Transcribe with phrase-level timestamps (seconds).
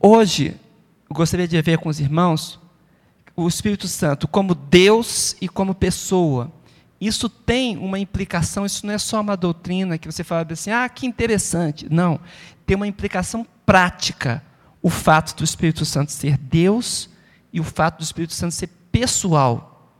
[0.00, 0.54] Hoje,
[1.10, 2.60] eu gostaria de ver com os irmãos
[3.34, 6.52] o Espírito Santo como Deus e como pessoa.
[7.00, 10.88] Isso tem uma implicação, isso não é só uma doutrina que você fala assim, ah,
[10.88, 11.86] que interessante.
[11.90, 12.20] Não,
[12.66, 14.42] tem uma implicação prática.
[14.80, 17.08] O fato do Espírito Santo ser Deus
[17.52, 19.92] e o fato do Espírito Santo ser pessoal.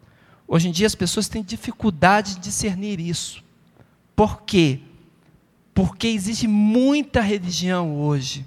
[0.46, 3.43] Hoje em dia as pessoas têm dificuldade de discernir isso.
[4.15, 4.80] Por quê?
[5.75, 8.46] Porque existe muita religião hoje,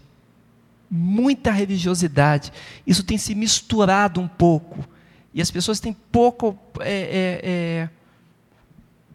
[0.92, 2.52] muita religiosidade.
[2.86, 4.86] Isso tem se misturado um pouco.
[5.34, 6.60] E as pessoas têm pouco.
[6.82, 7.90] É, é, é,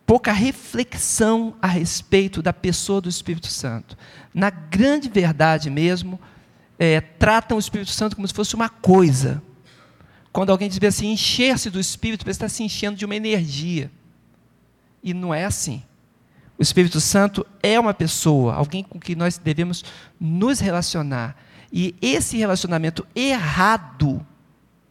[0.06, 3.98] pouca reflexão a respeito da pessoa do Espírito Santo.
[4.32, 6.18] Na grande verdade mesmo,
[6.78, 9.42] é, tratam o Espírito Santo como se fosse uma coisa.
[10.32, 13.90] Quando alguém diz assim, encher-se do Espírito, você está se enchendo de uma energia.
[15.02, 15.82] E não é assim.
[16.56, 19.84] O Espírito Santo é uma pessoa, alguém com quem nós devemos
[20.20, 21.36] nos relacionar.
[21.78, 24.26] E esse relacionamento errado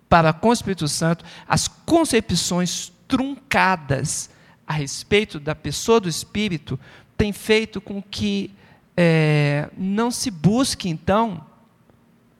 [0.08, 4.30] para com o Espírito Santo, as concepções truncadas
[4.68, 6.80] a respeito da pessoa do Espírito
[7.18, 8.52] tem feito com que
[8.96, 11.44] é, não se busque, então,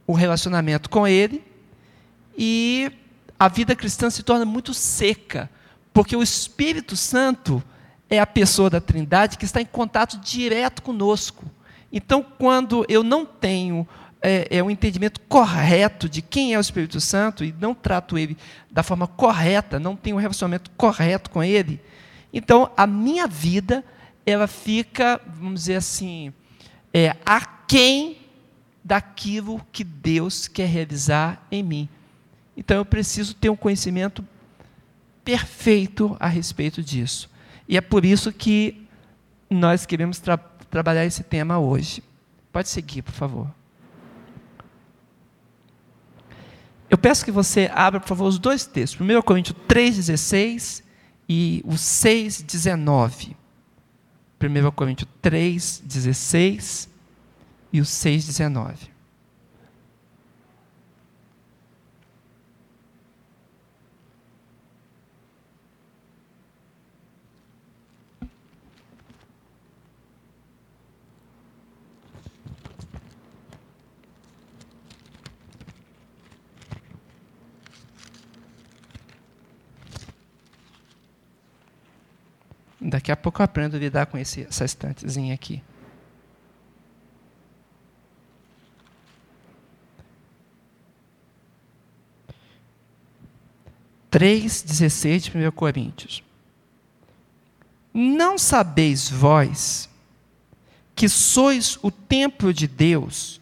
[0.06, 1.44] o relacionamento com Ele
[2.38, 2.92] e
[3.40, 5.50] a vida cristã se torna muito seca,
[5.92, 7.64] porque o Espírito Santo
[8.08, 11.46] é a pessoa da Trindade que está em contato direto conosco.
[11.92, 13.88] Então, quando eu não tenho
[14.26, 18.38] é, é um entendimento correto de quem é o Espírito Santo e não trato ele
[18.72, 21.82] da forma correta, não tenho um relacionamento correto com ele,
[22.36, 23.82] então, a minha vida,
[24.26, 26.34] ela fica, vamos dizer assim,
[26.94, 28.18] é, aquém
[28.84, 31.88] daquilo que Deus quer realizar em mim.
[32.58, 34.22] Então, eu preciso ter um conhecimento
[35.24, 37.30] perfeito a respeito disso.
[37.70, 38.86] E é por isso que
[39.50, 42.04] nós queremos tra trabalhar esse tema hoje.
[42.52, 43.50] Pode seguir, por favor.
[46.90, 49.00] Eu peço que você abra, por favor, os dois textos.
[49.00, 50.84] 1 Coríntios 3,16
[51.28, 53.36] e o 6,19.
[54.42, 56.90] 1 Coríntios 3, 16
[57.74, 58.40] e o 6,
[82.88, 85.62] Daqui a pouco eu aprendo a lidar com esse, essa estantezinha aqui.
[94.12, 96.24] Três, dezesseis de 1 Coríntios.
[97.92, 99.90] Não sabeis vós
[100.96, 103.42] que sois o templo de Deus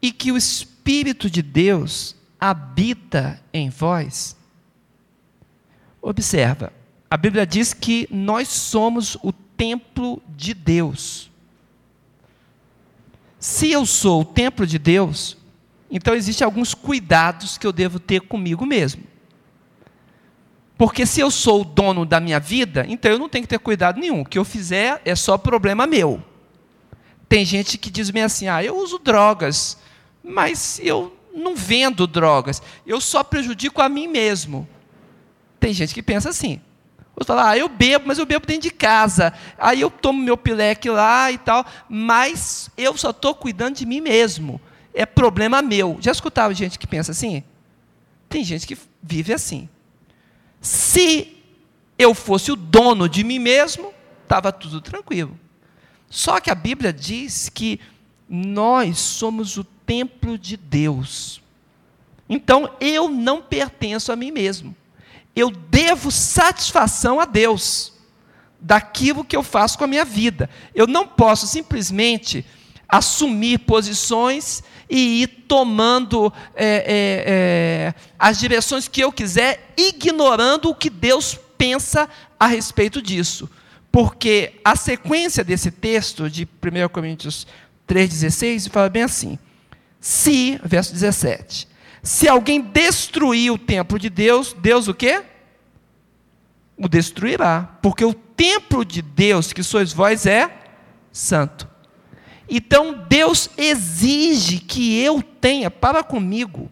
[0.00, 4.36] e que o Espírito de Deus habita em vós?
[6.00, 6.72] Observa,
[7.10, 11.30] a Bíblia diz que nós somos o templo de Deus.
[13.38, 15.36] Se eu sou o templo de Deus,
[15.90, 19.04] então existem alguns cuidados que eu devo ter comigo mesmo.
[20.76, 23.58] Porque se eu sou o dono da minha vida, então eu não tenho que ter
[23.58, 24.22] cuidado nenhum.
[24.22, 26.22] O que eu fizer é só problema meu.
[27.28, 29.78] Tem gente que diz assim: ah, eu uso drogas,
[30.22, 34.68] mas eu não vendo drogas, eu só prejudico a mim mesmo.
[35.60, 36.60] Tem gente que pensa assim.
[37.16, 39.32] Você fala, ah, eu bebo, mas eu bebo dentro de casa.
[39.56, 44.00] Aí eu tomo meu pileque lá e tal, mas eu só estou cuidando de mim
[44.00, 44.60] mesmo.
[44.92, 45.96] É problema meu.
[46.00, 47.44] Já escutava gente que pensa assim?
[48.28, 49.68] Tem gente que vive assim.
[50.60, 51.36] Se
[51.96, 53.92] eu fosse o dono de mim mesmo,
[54.24, 55.38] estava tudo tranquilo.
[56.10, 57.78] Só que a Bíblia diz que
[58.28, 61.40] nós somos o templo de Deus.
[62.28, 64.74] Então eu não pertenço a mim mesmo
[65.34, 67.92] eu devo satisfação a Deus
[68.60, 70.48] daquilo que eu faço com a minha vida.
[70.74, 72.44] Eu não posso simplesmente
[72.88, 80.74] assumir posições e ir tomando é, é, é, as direções que eu quiser, ignorando o
[80.74, 82.08] que Deus pensa
[82.38, 83.50] a respeito disso.
[83.90, 87.46] Porque a sequência desse texto de 1 Coríntios
[87.88, 89.38] 3,16 fala bem assim:
[90.00, 91.68] se, verso 17,
[92.04, 95.24] se alguém destruir o templo de Deus, Deus o quê?
[96.76, 97.78] O destruirá.
[97.80, 100.54] Porque o templo de Deus, que sois vós, é
[101.10, 101.66] santo.
[102.46, 106.70] Então Deus exige que eu tenha para comigo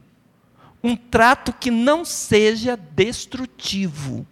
[0.84, 4.26] um trato que não seja destrutivo.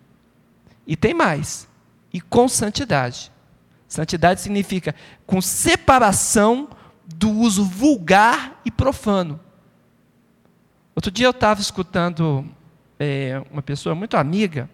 [0.86, 1.66] E tem mais,
[2.12, 3.32] e com santidade.
[3.88, 4.94] Santidade significa
[5.26, 6.68] com separação
[7.06, 9.40] do uso vulgar e profano.
[11.00, 12.46] Outro dia eu estava escutando
[12.98, 14.68] é, uma pessoa muito amiga.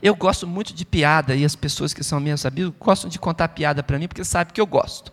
[0.00, 3.48] Eu gosto muito de piada e as pessoas que são meus amigos gostam de contar
[3.48, 5.12] piada para mim porque sabem que eu gosto.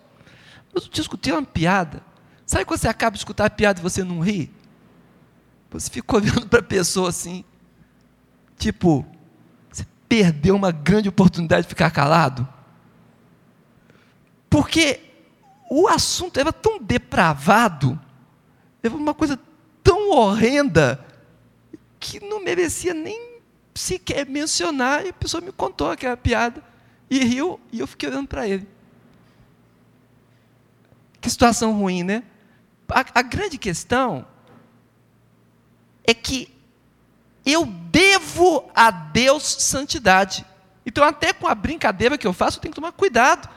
[0.74, 2.02] Mas eu discuti uma piada.
[2.46, 4.50] Sabe quando você acaba de escutar a piada e você não ri?
[5.70, 7.44] Você fica olhando para a pessoa assim,
[8.58, 9.06] tipo,
[9.70, 12.48] você perdeu uma grande oportunidade de ficar calado.
[14.50, 15.02] Porque
[15.70, 18.00] o assunto era tão depravado,
[18.88, 19.40] era uma coisa
[19.84, 21.04] tão horrenda,
[22.00, 23.40] que não merecia nem
[23.74, 26.64] sequer mencionar, e a pessoa me contou aquela piada,
[27.10, 28.68] e riu, e eu fiquei olhando para ele.
[31.20, 32.24] Que situação ruim, né?
[32.90, 34.26] A, a grande questão
[36.04, 36.54] é que
[37.46, 40.46] eu devo a Deus santidade.
[40.86, 43.50] Então, até com a brincadeira que eu faço, eu tenho que tomar cuidado.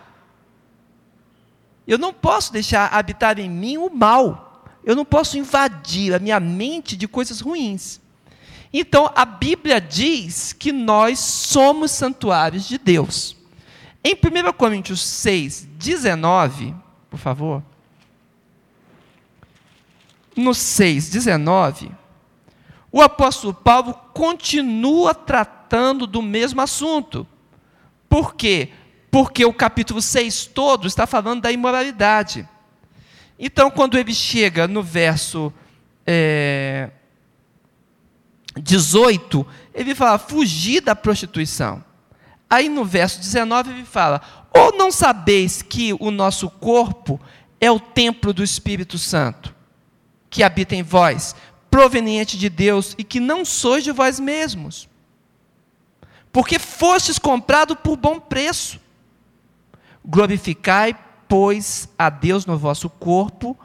[1.87, 4.48] Eu não posso deixar habitar em mim o mal.
[4.89, 8.01] Eu não posso invadir a minha mente de coisas ruins.
[8.73, 13.37] Então, a Bíblia diz que nós somos santuários de Deus.
[14.03, 16.75] Em 1 Coríntios 6, 19,
[17.11, 17.63] por favor.
[20.35, 21.91] No 6, 19,
[22.91, 27.27] o apóstolo Paulo continua tratando do mesmo assunto.
[28.09, 28.71] Por quê?
[29.11, 32.49] porque o capítulo 6 todo está falando da imoralidade.
[33.39, 35.53] Então, quando ele chega no verso
[36.07, 36.91] é,
[38.57, 41.85] 18, ele fala: fugir da prostituição.
[42.51, 44.21] Aí no verso 19 ele fala:
[44.55, 47.21] Ou não sabeis que o nosso corpo
[47.61, 49.55] é o templo do Espírito Santo,
[50.31, 51.37] que habita em vós,
[51.71, 54.89] proveniente de Deus, e que não sois de vós mesmos?
[56.33, 58.81] Porque fostes comprado por bom preço.
[60.05, 60.97] Glorificai,
[61.29, 63.57] pois, a Deus no vosso corpo,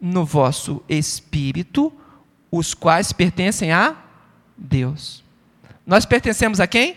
[0.00, 1.92] no vosso espírito,
[2.50, 3.96] os quais pertencem a
[4.56, 5.22] Deus.
[5.86, 6.96] Nós pertencemos a quem?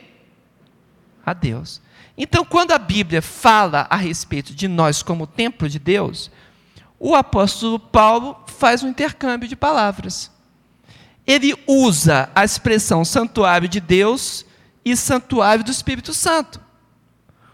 [1.25, 1.81] A Deus.
[2.17, 6.31] Então, quando a Bíblia fala a respeito de nós como templo de Deus,
[6.99, 10.31] o apóstolo Paulo faz um intercâmbio de palavras.
[11.27, 14.45] Ele usa a expressão santuário de Deus
[14.83, 16.61] e santuário do Espírito Santo.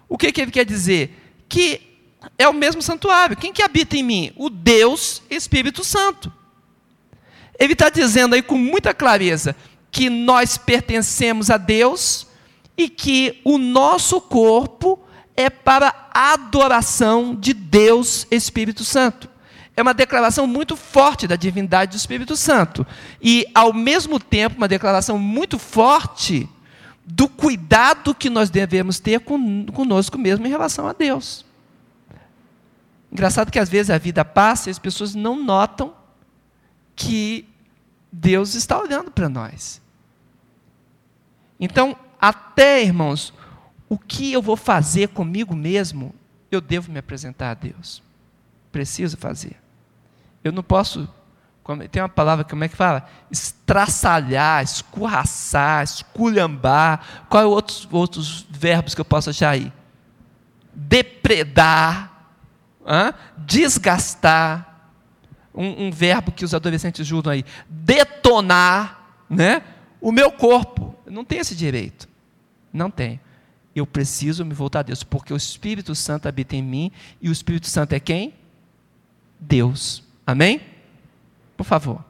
[0.08, 1.22] O que, que ele quer dizer?
[1.52, 1.91] que
[2.38, 3.38] é o mesmo santuário.
[3.38, 4.32] Quem que habita em mim?
[4.36, 6.32] O Deus Espírito Santo.
[7.60, 9.56] Ele está dizendo aí com muita clareza
[9.92, 12.28] que nós pertencemos a Deus
[12.78, 15.00] e que o nosso corpo
[15.36, 19.30] é para adoração de Deus Espírito Santo.
[19.76, 22.86] É uma declaração muito forte da divindade do Espírito Santo.
[23.22, 26.48] E, ao mesmo tempo, uma declaração muito forte
[27.06, 31.46] do cuidado que nós devemos ter conosco mesmo em relação a Deus.
[33.12, 35.94] Engraçado que às vezes a vida passa e as pessoas não notam
[36.96, 37.48] que
[38.12, 39.82] Deus está olhando para nós.
[41.60, 43.34] Então, até, irmãos,
[43.90, 46.16] o que eu vou fazer comigo mesmo,
[46.50, 48.02] eu devo me apresentar a Deus.
[48.72, 49.58] Preciso fazer.
[50.44, 51.08] Eu não posso
[51.90, 53.08] tem uma palavra, como é que fala?
[53.30, 57.26] Estraçalhar, escorraçar, esculhambar.
[57.30, 59.72] Quais outros, outros verbos que eu posso achar aí?
[60.74, 62.11] Depredar,
[63.38, 64.68] desgastar.
[65.54, 67.44] Um, um, verbo que os adolescentes ajudam aí.
[67.70, 69.62] Detonar, né?
[70.00, 70.96] O meu corpo.
[71.06, 72.08] Eu não tenho esse direito.
[72.72, 73.20] Não tem.
[73.76, 77.32] Eu preciso me voltar a Deus, porque o Espírito Santo habita em mim e o
[77.32, 78.34] Espírito Santo é quem?
[79.40, 80.04] Deus.
[80.26, 80.62] Amém?
[81.58, 82.04] Por favor.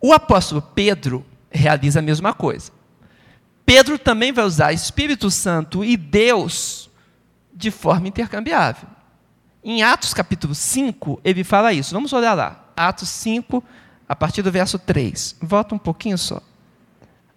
[0.00, 2.72] O apóstolo Pedro realiza a mesma coisa.
[3.64, 6.89] Pedro também vai usar Espírito Santo e Deus
[7.52, 8.88] de forma intercambiável.
[9.62, 11.94] Em Atos capítulo 5, ele fala isso.
[11.94, 12.64] Vamos olhar lá.
[12.76, 13.62] Atos 5,
[14.08, 15.36] a partir do verso 3.
[15.40, 16.40] Volta um pouquinho só.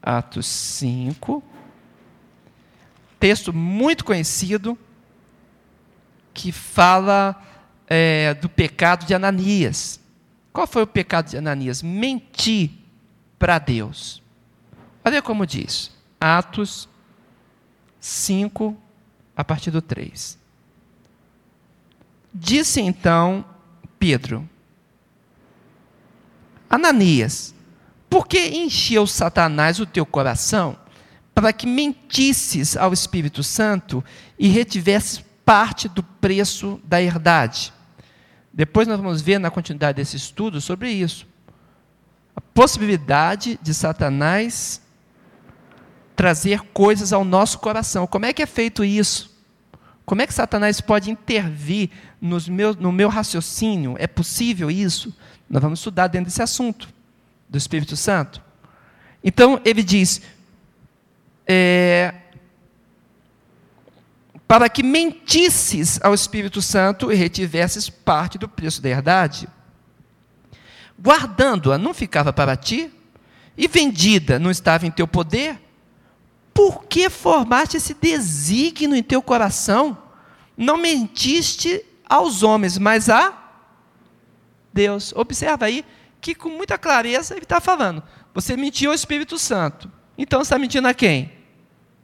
[0.01, 1.43] Atos 5.
[3.19, 4.77] Texto muito conhecido
[6.33, 7.41] que fala
[7.87, 9.99] é, do pecado de Ananias.
[10.51, 11.81] Qual foi o pecado de Ananias?
[11.81, 12.71] Mentir
[13.37, 14.21] para Deus.
[15.03, 15.91] Olha como diz.
[16.19, 16.87] Atos
[17.99, 18.77] 5,
[19.35, 20.37] a partir do 3.
[22.33, 23.45] Disse então
[23.99, 24.47] Pedro:
[26.69, 27.53] Ananias,
[28.09, 30.77] por que encheu Satanás o teu coração
[31.33, 34.03] para que mentisses ao Espírito Santo
[34.37, 37.73] e retivesses parte do preço da herdade.
[38.51, 41.27] Depois nós vamos ver na continuidade desse estudo sobre isso.
[42.35, 44.81] A possibilidade de Satanás
[46.15, 48.07] trazer coisas ao nosso coração.
[48.07, 49.33] Como é que é feito isso?
[50.05, 51.89] Como é que Satanás pode intervir
[52.19, 53.95] nos meus, no meu raciocínio?
[53.97, 55.15] É possível isso?
[55.49, 56.89] Nós vamos estudar dentro desse assunto
[57.49, 58.41] do Espírito Santo.
[59.23, 60.21] Então, ele diz:
[61.47, 62.13] é,
[64.47, 69.47] para que mentisses ao Espírito Santo e retivesses parte do preço da herdade.
[71.01, 72.91] Guardando-a não ficava para ti,
[73.57, 75.59] e vendida não estava em teu poder,
[76.53, 79.97] por que formaste esse desígnio em teu coração?
[80.55, 83.33] Não mentiste aos homens, mas a
[84.71, 85.13] Deus.
[85.15, 85.83] Observa aí
[86.21, 88.03] que com muita clareza ele está falando.
[88.33, 89.91] Você mentiu ao Espírito Santo.
[90.17, 91.31] Então você está mentindo a quem?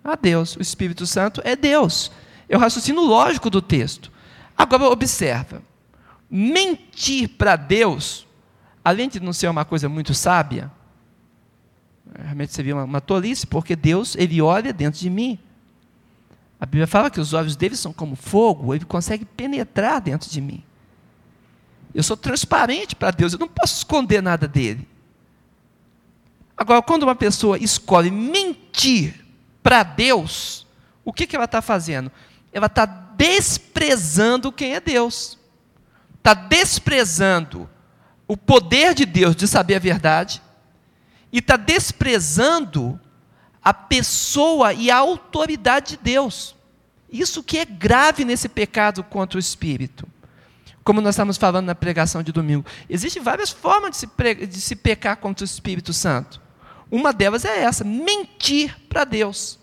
[0.04, 0.56] A Deus.
[0.56, 2.12] O Espírito Santo é Deus.
[2.48, 4.12] É o raciocínio lógico do texto.
[4.58, 5.62] Agora observa.
[6.30, 8.28] Mentir para Deus,
[8.84, 10.72] além de não ser uma coisa muito sábia,
[12.18, 15.40] realmente seria uma, uma tolice, porque Deus, Ele olha dentro de mim.
[16.60, 20.42] A Bíblia fala que os olhos dele são como fogo, ele consegue penetrar dentro de
[20.42, 20.62] mim.
[21.94, 24.88] Eu sou transparente para Deus, eu não posso esconder nada dele.
[26.58, 29.26] Agora, quando uma pessoa escolhe mentir
[29.64, 30.68] para Deus,
[31.06, 32.12] o que, que ela está fazendo?
[32.52, 35.40] Ela está desprezando quem é Deus,
[36.18, 37.70] está desprezando
[38.28, 40.42] o poder de Deus de saber a verdade,
[41.32, 43.00] e está desprezando
[43.64, 46.56] a pessoa e a autoridade de Deus.
[47.12, 50.08] Isso que é grave nesse pecado contra o Espírito.
[50.84, 52.66] Como nós estamos falando na pregação de domingo.
[52.90, 56.42] Existem várias formas de se, de se pecar contra o Espírito Santo.
[56.90, 59.60] Uma delas é essa: mentir para Deus.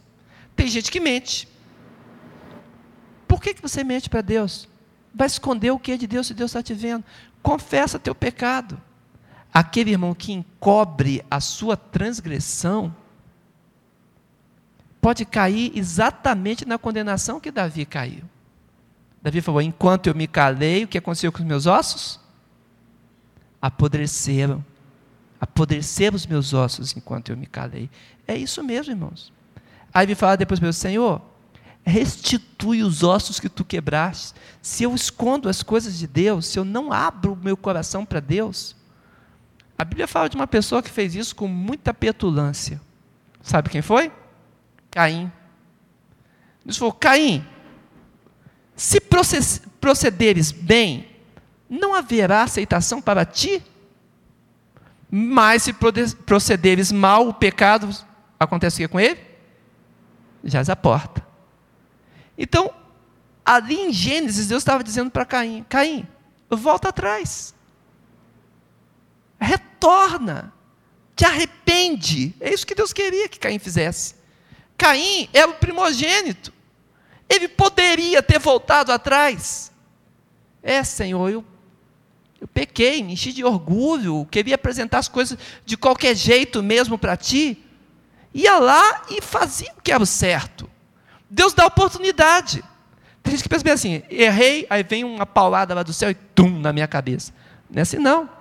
[0.55, 1.49] Tem gente que mente.
[3.27, 4.69] Por que, que você mente para Deus?
[5.13, 7.05] Vai esconder o que é de Deus se Deus está te vendo.
[7.43, 8.81] Confessa teu pecado
[9.59, 12.95] aquele irmão que encobre a sua transgressão,
[15.01, 18.23] pode cair exatamente na condenação que Davi caiu.
[19.23, 22.21] Davi falou: Enquanto eu me calei, o que aconteceu com os meus ossos?
[23.61, 24.63] Apodreceram.
[25.41, 27.89] Apodreceram os meus ossos enquanto eu me calei.
[28.29, 29.33] É isso mesmo, irmãos.
[29.93, 31.23] Aí ele fala depois meu Senhor,
[31.83, 34.39] restitui os ossos que tu quebraste.
[34.61, 38.21] Se eu escondo as coisas de Deus, se eu não abro o meu coração para
[38.21, 38.77] Deus,
[39.79, 42.81] a Bíblia fala de uma pessoa que fez isso com muita petulância.
[43.43, 44.11] Sabe quem foi?
[44.91, 45.31] Caim.
[46.65, 47.47] Deus falou: Caim,
[48.75, 49.01] se
[49.81, 51.09] procederes bem,
[51.69, 53.63] não haverá aceitação para ti?
[55.11, 57.89] Mas se procederes mal, o pecado,
[58.41, 59.21] acontece o que com ele?
[60.43, 61.25] Jaz a porta.
[62.37, 62.73] Então,
[63.45, 66.09] ali em Gênesis, Deus estava dizendo para Caim: Caim,
[66.51, 67.55] volta atrás
[69.41, 70.53] retorna,
[71.15, 72.35] te arrepende.
[72.41, 74.15] É isso que Deus queria que Caim fizesse.
[74.77, 76.53] Caim é o primogênito.
[77.29, 79.73] Ele poderia ter voltado atrás.
[80.63, 81.45] É, Senhor, eu,
[82.41, 87.17] eu pequei, me enchi de orgulho, queria apresentar as coisas de qualquer jeito mesmo para
[87.17, 87.63] ti.
[88.35, 90.71] Ia lá e fazia o que era o certo.
[91.31, 92.63] Deus dá oportunidade.
[93.23, 96.15] Tem gente que pensa bem assim, errei, aí vem uma paulada lá do céu e
[96.15, 97.33] tum na minha cabeça.
[97.69, 98.36] Não é assim não.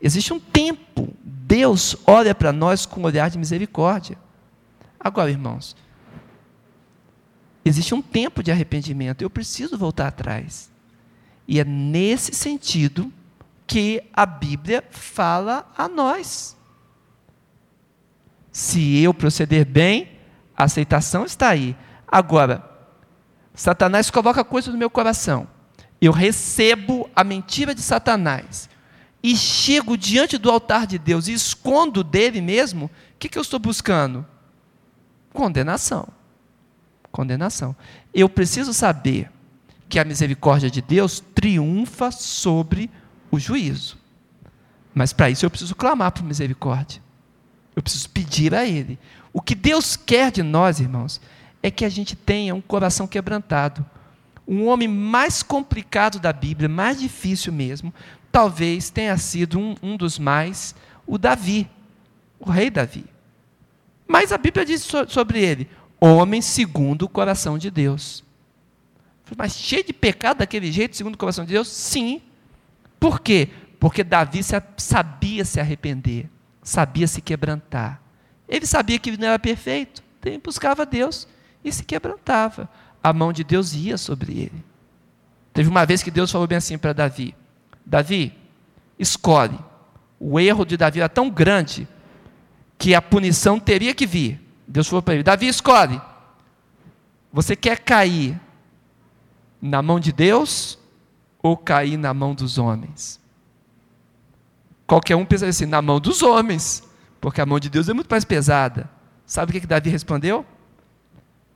[0.00, 1.14] Existe um tempo.
[1.22, 4.18] Deus olha para nós com um olhar de misericórdia.
[4.98, 5.76] Agora, irmãos,
[7.64, 9.22] existe um tempo de arrependimento.
[9.22, 10.70] Eu preciso voltar atrás.
[11.46, 13.12] E é nesse sentido
[13.66, 16.56] que a Bíblia fala a nós.
[18.50, 20.10] Se eu proceder bem,
[20.56, 21.76] a aceitação está aí.
[22.06, 22.64] Agora,
[23.54, 25.46] Satanás coloca coisas no meu coração.
[26.00, 28.68] Eu recebo a mentira de Satanás
[29.22, 33.42] e chego diante do altar de Deus e escondo dele mesmo, o que, que eu
[33.42, 34.26] estou buscando?
[35.32, 36.08] Condenação.
[37.10, 37.74] Condenação.
[38.12, 39.30] Eu preciso saber
[39.88, 42.90] que a misericórdia de Deus triunfa sobre
[43.30, 43.98] o juízo.
[44.94, 47.02] Mas para isso eu preciso clamar por misericórdia.
[47.74, 48.98] Eu preciso pedir a Ele.
[49.32, 51.20] O que Deus quer de nós, irmãos,
[51.62, 53.84] é que a gente tenha um coração quebrantado.
[54.48, 57.92] Um homem mais complicado da Bíblia, mais difícil mesmo,
[58.36, 60.74] talvez tenha sido um, um dos mais,
[61.06, 61.66] o Davi,
[62.38, 63.06] o rei Davi.
[64.06, 68.22] Mas a Bíblia diz sobre ele: homem segundo o coração de Deus.
[69.38, 71.66] Mas cheio de pecado daquele jeito, segundo o coração de Deus?
[71.68, 72.20] Sim.
[73.00, 73.48] Por quê?
[73.80, 74.42] Porque Davi
[74.76, 76.28] sabia se arrepender,
[76.62, 78.02] sabia se quebrantar.
[78.46, 81.26] Ele sabia que não era perfeito, então ele buscava Deus
[81.64, 82.68] e se quebrantava.
[83.02, 84.64] A mão de Deus ia sobre ele.
[85.54, 87.34] Teve uma vez que Deus falou bem assim para Davi:
[87.86, 88.36] Davi,
[88.98, 89.58] escolhe.
[90.18, 91.86] O erro de Davi era tão grande
[92.76, 94.40] que a punição teria que vir.
[94.66, 96.00] Deus falou para ele: Davi, escolhe.
[97.32, 98.40] Você quer cair
[99.60, 100.78] Na mão de Deus
[101.42, 103.20] ou cair na mão dos homens?
[104.86, 106.82] Qualquer um pensa assim, na mão dos homens,
[107.20, 108.88] porque a mão de Deus é muito mais pesada.
[109.24, 110.46] Sabe o que, que Davi respondeu?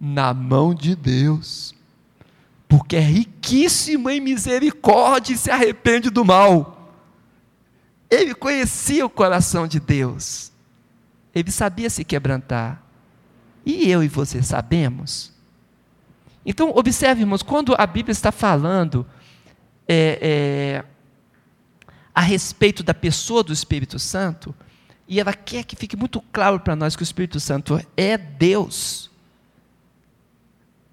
[0.00, 1.74] Na mão de Deus,
[2.70, 6.94] porque é riquíssimo em misericórdia e se arrepende do mal.
[8.08, 10.52] Ele conhecia o coração de Deus,
[11.34, 12.80] ele sabia se quebrantar.
[13.66, 15.32] E eu e você sabemos?
[16.46, 19.04] Então, observe, irmãos, quando a Bíblia está falando
[19.88, 20.84] é, é,
[22.14, 24.54] a respeito da pessoa do Espírito Santo,
[25.08, 29.10] e ela quer que fique muito claro para nós que o Espírito Santo é Deus,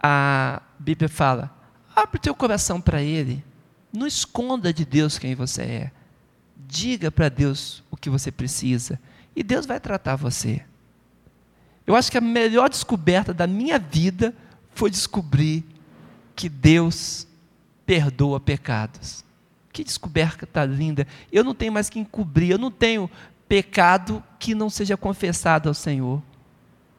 [0.01, 1.56] a Bíblia fala:
[1.97, 3.43] abre o teu coração para Ele,
[3.91, 5.91] não esconda de Deus quem você é,
[6.55, 8.99] diga para Deus o que você precisa,
[9.35, 10.63] e Deus vai tratar você.
[11.87, 14.35] Eu acho que a melhor descoberta da minha vida
[14.75, 15.65] foi descobrir
[16.35, 17.25] que Deus
[17.85, 19.23] perdoa pecados.
[19.71, 21.07] Que descoberta linda.
[21.31, 23.09] Eu não tenho mais que encobrir, eu não tenho
[23.47, 26.21] pecado que não seja confessado ao Senhor.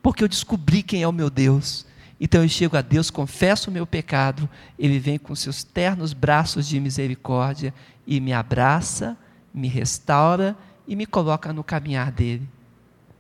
[0.02, 1.84] Porque eu descobri quem é o meu Deus.
[2.20, 4.48] Então eu chego a Deus, confesso o meu pecado,
[4.78, 7.72] Ele vem com seus ternos braços de misericórdia
[8.06, 9.16] e me abraça,
[9.54, 10.56] me restaura
[10.86, 12.48] e me coloca no caminhar dele.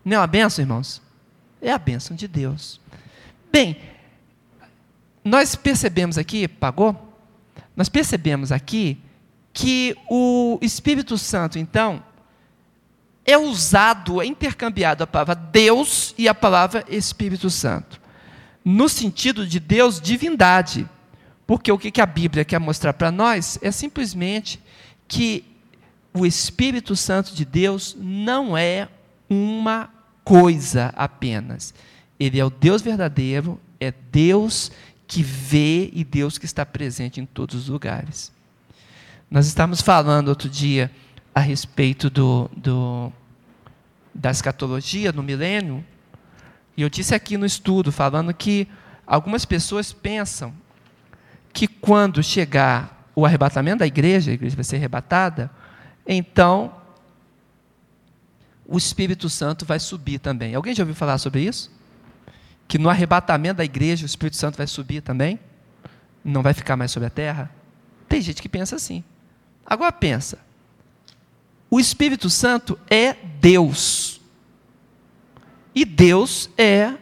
[0.04, 1.02] Não é uma benção, irmãos?
[1.60, 2.80] É a benção de Deus.
[3.52, 3.76] Bem,
[5.24, 7.14] nós percebemos aqui, pagou?
[7.76, 8.98] Nós percebemos aqui
[9.52, 12.02] que o Espírito Santo, então,
[13.26, 18.00] é usado, é intercambiado a palavra Deus e a palavra Espírito Santo,
[18.64, 20.88] no sentido de Deus divindade.
[21.46, 24.60] Porque o que a Bíblia quer mostrar para nós é simplesmente
[25.06, 25.44] que
[26.12, 28.88] o Espírito Santo de Deus não é
[29.28, 29.90] uma
[30.24, 31.72] coisa apenas.
[32.20, 34.70] Ele é o Deus verdadeiro, é Deus
[35.06, 38.30] que vê e Deus que está presente em todos os lugares.
[39.30, 40.90] Nós estávamos falando outro dia
[41.34, 43.12] a respeito do, do,
[44.14, 45.84] da escatologia no milênio,
[46.78, 48.68] e eu disse aqui no estudo, falando que
[49.04, 50.54] algumas pessoas pensam
[51.52, 55.50] que quando chegar o arrebatamento da igreja, a igreja vai ser arrebatada,
[56.06, 56.72] então
[58.64, 60.54] o Espírito Santo vai subir também.
[60.54, 61.68] Alguém já ouviu falar sobre isso?
[62.68, 65.40] Que no arrebatamento da igreja o Espírito Santo vai subir também?
[66.24, 67.50] Não vai ficar mais sobre a terra?
[68.08, 69.02] Tem gente que pensa assim.
[69.66, 70.38] Agora pensa.
[71.68, 74.17] O Espírito Santo é Deus.
[75.78, 76.92] E Deus é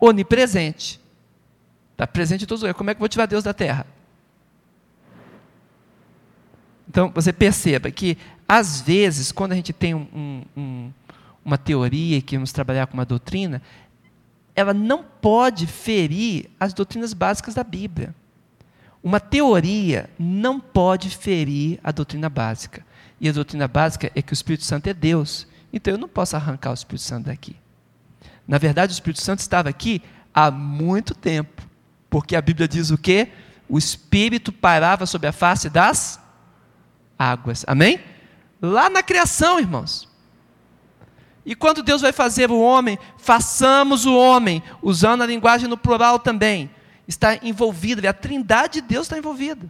[0.00, 1.00] onipresente.
[1.92, 2.76] Está presente em todos os lugares.
[2.76, 3.86] Como é que eu vou tirar Deus da terra?
[6.88, 10.92] Então, você perceba que, às vezes, quando a gente tem um, um,
[11.44, 13.62] uma teoria que vamos trabalhar com uma doutrina,
[14.56, 18.12] ela não pode ferir as doutrinas básicas da Bíblia.
[19.00, 22.84] Uma teoria não pode ferir a doutrina básica.
[23.20, 25.46] E a doutrina básica é que o Espírito Santo é Deus.
[25.72, 27.61] Então eu não posso arrancar o Espírito Santo daqui.
[28.52, 30.02] Na verdade, o Espírito Santo estava aqui
[30.34, 31.62] há muito tempo.
[32.10, 33.28] Porque a Bíblia diz o quê?
[33.66, 36.20] O Espírito parava sobre a face das
[37.18, 37.64] águas.
[37.66, 37.98] Amém?
[38.60, 40.06] Lá na criação, irmãos.
[41.46, 46.18] E quando Deus vai fazer o homem, façamos o homem, usando a linguagem no plural
[46.18, 46.70] também
[47.08, 49.66] está envolvida, a trindade de Deus está envolvida.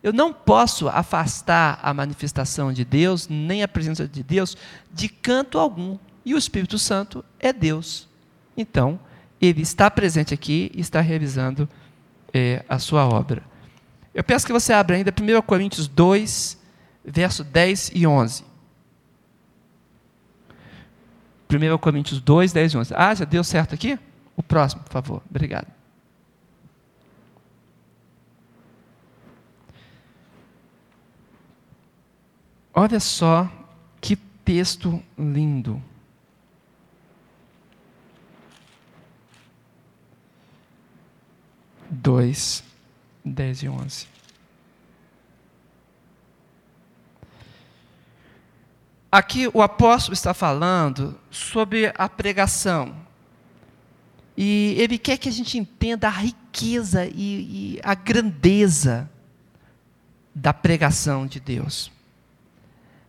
[0.00, 4.56] Eu não posso afastar a manifestação de Deus, nem a presença de Deus,
[4.92, 5.98] de canto algum.
[6.24, 8.08] E o Espírito Santo é Deus.
[8.56, 8.98] Então,
[9.40, 11.68] ele está presente aqui e está realizando
[12.32, 13.42] é, a sua obra.
[14.14, 16.58] Eu peço que você abra ainda 1 Coríntios 2,
[17.04, 18.44] verso 10 e 11.
[21.50, 22.94] 1 Coríntios 2, 10 e 11.
[22.96, 23.98] Ah, já deu certo aqui?
[24.36, 25.22] O próximo, por favor.
[25.28, 25.66] Obrigado.
[32.72, 33.48] Olha só
[34.00, 35.80] que texto lindo.
[41.90, 42.64] Dois,
[43.24, 44.06] dez e onze.
[49.10, 52.96] Aqui o apóstolo está falando sobre a pregação.
[54.36, 59.08] E ele quer que a gente entenda a riqueza e, e a grandeza
[60.34, 61.92] da pregação de Deus.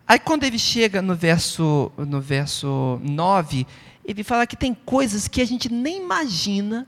[0.08, 3.66] Aí quando ele chega no verso, no verso 9,
[4.04, 6.86] ele fala que tem coisas que a gente nem imagina,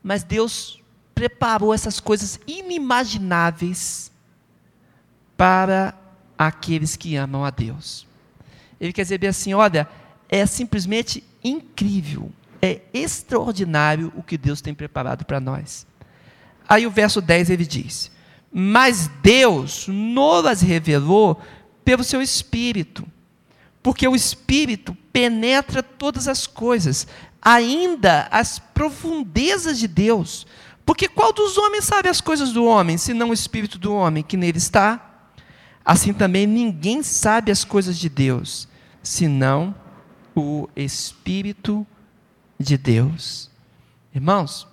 [0.00, 0.79] mas Deus
[1.20, 4.10] preparou essas coisas inimagináveis
[5.36, 5.94] para
[6.38, 8.06] aqueles que amam a Deus.
[8.80, 9.86] Ele quer dizer assim: olha,
[10.30, 15.86] é simplesmente incrível, é extraordinário o que Deus tem preparado para nós.
[16.66, 18.10] Aí o verso 10 ele diz:
[18.50, 21.38] Mas Deus nos revelou
[21.84, 23.06] pelo seu Espírito,
[23.82, 27.06] porque o Espírito penetra todas as coisas,
[27.42, 30.46] ainda as profundezas de Deus.
[30.84, 34.36] Porque qual dos homens sabe as coisas do homem, senão o Espírito do homem que
[34.36, 35.28] nele está?
[35.84, 38.68] Assim também ninguém sabe as coisas de Deus,
[39.02, 39.74] senão
[40.34, 41.86] o Espírito
[42.58, 43.50] de Deus.
[44.14, 44.66] Irmãos,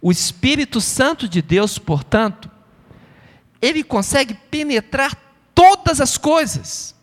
[0.00, 2.50] o Espírito Santo de Deus, portanto,
[3.60, 5.16] ele consegue penetrar
[5.54, 6.94] todas as coisas.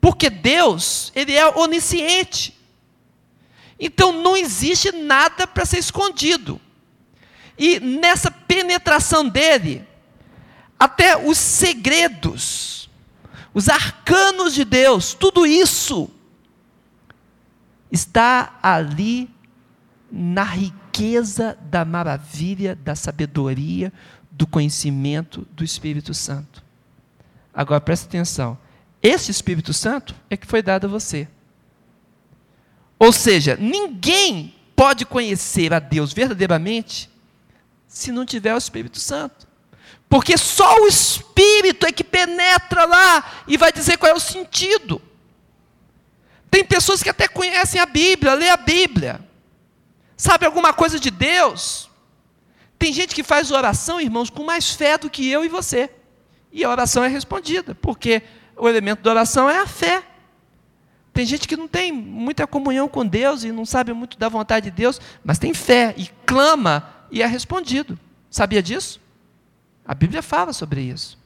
[0.00, 2.58] Porque Deus, ele é onisciente.
[3.78, 6.60] Então não existe nada para ser escondido.
[7.58, 9.86] E nessa penetração dele,
[10.78, 12.90] até os segredos,
[13.52, 16.10] os arcanos de Deus, tudo isso
[17.90, 19.30] está ali
[20.10, 23.92] na riqueza da maravilha, da sabedoria,
[24.30, 26.62] do conhecimento do Espírito Santo.
[27.52, 28.58] Agora presta atenção:
[29.00, 31.28] esse Espírito Santo é que foi dado a você.
[32.98, 37.08] Ou seja, ninguém pode conhecer a Deus verdadeiramente
[37.94, 39.46] se não tiver o Espírito Santo.
[40.08, 45.00] Porque só o Espírito é que penetra lá e vai dizer qual é o sentido.
[46.50, 49.20] Tem pessoas que até conhecem a Bíblia, lê a Bíblia,
[50.16, 51.88] sabe alguma coisa de Deus.
[52.76, 55.88] Tem gente que faz oração, irmãos, com mais fé do que eu e você.
[56.50, 58.22] E a oração é respondida, porque
[58.56, 60.02] o elemento da oração é a fé.
[61.12, 64.68] Tem gente que não tem muita comunhão com Deus e não sabe muito da vontade
[64.68, 67.98] de Deus, mas tem fé e clama e é respondido.
[68.30, 69.00] Sabia disso?
[69.86, 71.18] A Bíblia fala sobre isso.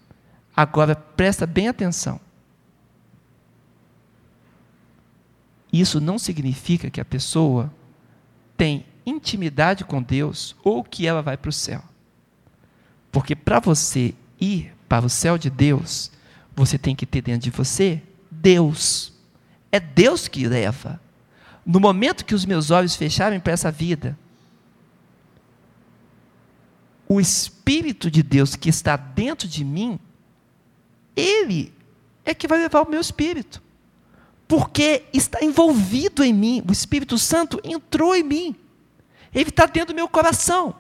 [0.55, 2.21] Agora presta bem atenção.
[5.73, 7.73] Isso não significa que a pessoa
[8.57, 11.83] tem intimidade com Deus ou que ela vai para o céu.
[13.13, 16.11] Porque para você ir para o céu de Deus,
[16.55, 19.13] você tem que ter dentro de você Deus.
[19.71, 21.01] É Deus que leva.
[21.65, 24.19] No momento que os meus olhos fecharem para essa vida,
[27.09, 29.99] o Espírito de Deus que está dentro de mim,
[31.17, 31.73] ele
[32.25, 33.63] é que vai levar o meu espírito
[34.49, 38.57] porque está envolvido em mim, o Espírito Santo entrou em mim,
[39.35, 40.75] ele está dentro do meu coração.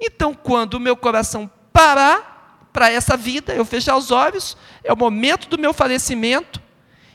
[0.00, 4.96] Então, quando o meu coração parar para essa vida, eu fechar os olhos, é o
[4.96, 6.60] momento do meu falecimento.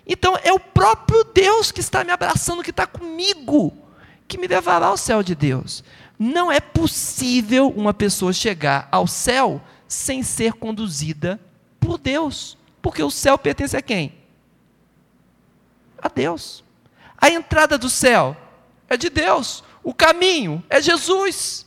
[0.08, 3.78] Então, é o próprio Deus que está me abraçando, que está comigo,
[4.26, 5.84] que me levará ao céu de Deus.
[6.20, 11.40] Não é possível uma pessoa chegar ao céu sem ser conduzida
[11.80, 14.20] por Deus, porque o céu pertence a quem?
[16.02, 16.64] a Deus.
[17.18, 18.36] A entrada do céu
[18.88, 19.64] é de Deus.
[19.84, 21.66] O caminho é Jesus.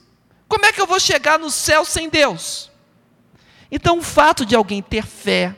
[0.48, 2.70] Como é que eu vou chegar no céu sem Deus?
[3.70, 5.56] Então, o fato de alguém ter fé,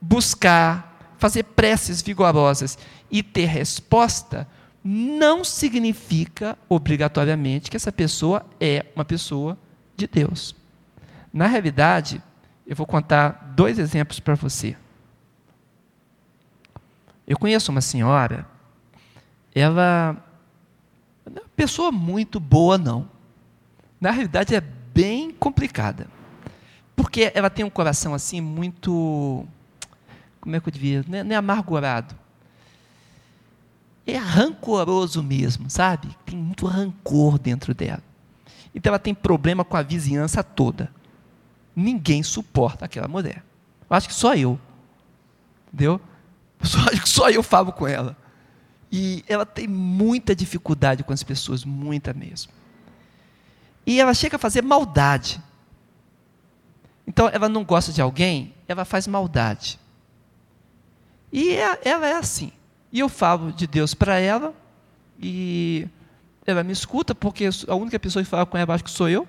[0.00, 2.76] buscar, fazer preces vigorosas
[3.10, 4.46] e ter resposta,
[4.88, 9.58] não significa obrigatoriamente que essa pessoa é uma pessoa
[9.96, 10.54] de Deus.
[11.32, 12.22] Na realidade,
[12.64, 14.76] eu vou contar dois exemplos para você.
[17.26, 18.46] Eu conheço uma senhora,
[19.52, 20.16] ela
[21.24, 23.08] não é uma pessoa muito boa, não.
[24.00, 26.06] Na realidade, é bem complicada.
[26.94, 29.44] Porque ela tem um coração assim muito.
[30.40, 31.04] Como é que eu devia?
[31.08, 32.14] Não é, é amargurado.
[34.06, 36.08] É rancoroso mesmo, sabe?
[36.24, 38.02] Tem muito rancor dentro dela.
[38.74, 40.90] Então ela tem problema com a vizinhança toda.
[41.74, 43.42] Ninguém suporta aquela mulher.
[43.88, 44.60] Eu acho que só eu.
[45.66, 46.00] Entendeu?
[46.62, 48.16] Só, só eu falo com ela.
[48.90, 52.52] E ela tem muita dificuldade com as pessoas, muita mesmo.
[53.84, 55.42] E ela chega a fazer maldade.
[57.06, 59.78] Então, ela não gosta de alguém, ela faz maldade.
[61.32, 62.52] E é, ela é assim.
[62.96, 64.54] E eu falo de Deus para ela,
[65.20, 65.86] e
[66.46, 69.28] ela me escuta, porque a única pessoa que fala com ela, acho que sou eu.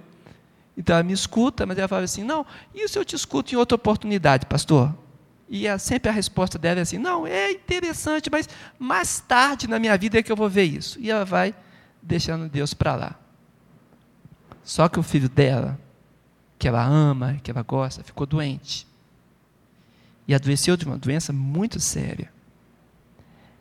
[0.78, 3.76] Então, ela me escuta, mas ela fala assim: não, isso eu te escuto em outra
[3.76, 4.96] oportunidade, pastor.
[5.50, 8.48] E a, sempre a resposta dela é assim: não, é interessante, mas
[8.80, 10.98] mais tarde na minha vida é que eu vou ver isso.
[11.02, 11.54] E ela vai
[12.02, 13.20] deixando Deus para lá.
[14.64, 15.78] Só que o filho dela,
[16.58, 18.88] que ela ama, que ela gosta, ficou doente.
[20.26, 22.37] E adoeceu de uma doença muito séria.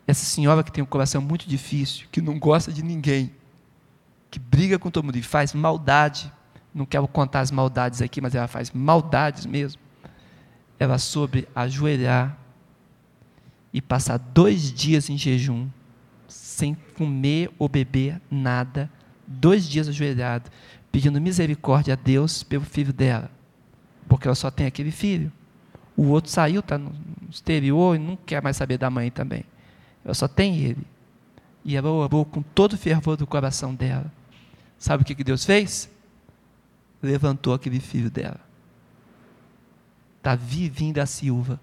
[0.07, 3.31] Essa senhora que tem um coração muito difícil, que não gosta de ninguém,
[4.31, 6.31] que briga com todo mundo e faz maldade.
[6.73, 9.81] Não quero contar as maldades aqui, mas ela faz maldades mesmo
[10.79, 12.37] ela soube ajoelhar
[13.73, 15.67] e passar dois dias em jejum,
[16.27, 18.89] sem comer ou beber nada,
[19.25, 20.49] dois dias ajoelhado,
[20.91, 23.29] pedindo misericórdia a Deus pelo filho dela,
[24.07, 25.31] porque ela só tem aquele filho.
[25.95, 26.93] O outro saiu, está no
[27.29, 29.43] exterior e não quer mais saber da mãe também.
[30.07, 30.87] Ela só tem ele.
[31.65, 34.09] E ela orou com todo o fervor do coração dela.
[34.79, 35.89] Sabe o que Deus fez?
[37.03, 38.39] Levantou aquele filho dela.
[40.17, 41.59] Está vivinho da Silva.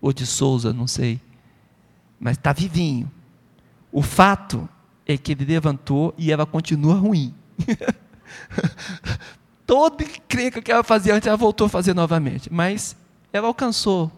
[0.00, 1.20] Ou de Souza, não sei.
[2.20, 3.10] Mas está vivinho.
[3.90, 4.68] O fato
[5.04, 7.34] é que ele levantou e ela continua ruim.
[9.66, 12.52] Toda encrenca que ela fazia antes, ela voltou a fazer novamente.
[12.52, 12.96] Mas
[13.32, 14.12] ela alcançou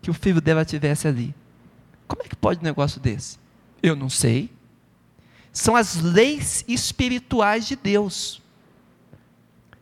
[0.00, 1.34] que o filho dela estivesse ali.
[2.08, 3.38] Como é que pode um negócio desse?
[3.82, 4.50] Eu não sei.
[5.52, 8.42] São as leis espirituais de Deus.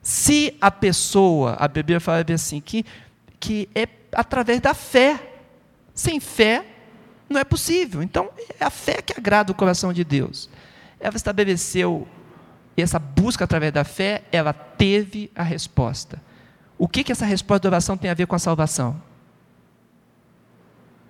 [0.03, 2.85] Se a pessoa, a Bíblia fala assim, que,
[3.41, 5.35] que é através da fé.
[5.95, 6.67] Sem fé,
[7.29, 8.03] não é possível.
[8.03, 8.29] Então,
[8.61, 10.51] é a fé que agrada o coração de Deus.
[11.01, 12.07] Ela estabeleceu
[12.77, 16.21] essa busca através da fé, ela teve a resposta.
[16.77, 19.01] O que, que essa resposta da oração tem a ver com a salvação?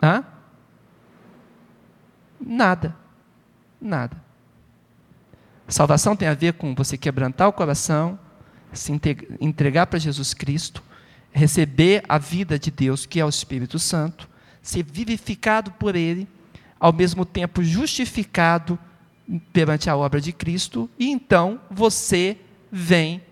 [0.00, 0.24] Hã?
[2.40, 2.96] Nada.
[3.80, 4.16] Nada.
[5.68, 8.18] Salvação tem a ver com você quebrantar o coração,
[8.72, 8.92] se
[9.40, 10.82] entregar para Jesus Cristo,
[11.32, 14.28] receber a vida de Deus, que é o Espírito Santo,
[14.62, 16.28] ser vivificado por Ele,
[16.78, 18.78] ao mesmo tempo justificado
[19.52, 22.38] perante a obra de Cristo, e então você
[22.70, 23.22] vem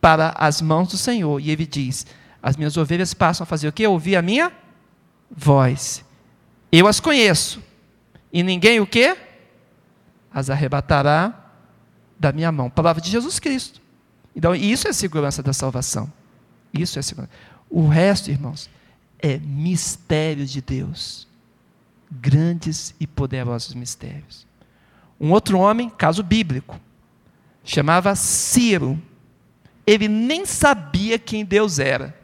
[0.00, 1.40] para as mãos do Senhor.
[1.40, 2.06] E ele diz:
[2.42, 3.86] As minhas ovelhas passam a fazer o quê?
[3.86, 4.52] Ouvir a minha
[5.30, 6.04] voz.
[6.70, 7.62] Eu as conheço.
[8.32, 9.16] E ninguém o quê?
[10.32, 11.52] As arrebatará
[12.18, 12.68] da minha mão.
[12.68, 13.80] Palavra de Jesus Cristo.
[14.34, 16.12] Então, isso é segurança da salvação.
[16.72, 17.32] Isso é segurança.
[17.70, 18.68] O resto, irmãos,
[19.18, 21.26] é mistério de Deus.
[22.10, 24.46] Grandes e poderosos mistérios.
[25.18, 26.78] Um outro homem, caso bíblico,
[27.64, 29.00] chamava Ciro
[29.86, 32.18] ele nem sabia quem Deus era.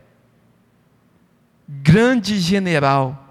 [1.68, 3.21] Grande general,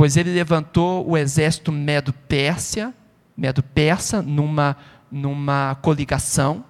[0.00, 2.94] pois ele levantou o exército medo-pérsia,
[3.36, 4.74] medo-persa, numa,
[5.12, 6.64] numa coligação,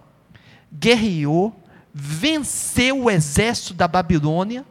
[0.73, 1.55] guerreou,
[1.95, 4.67] venceu o exército da Babilônia,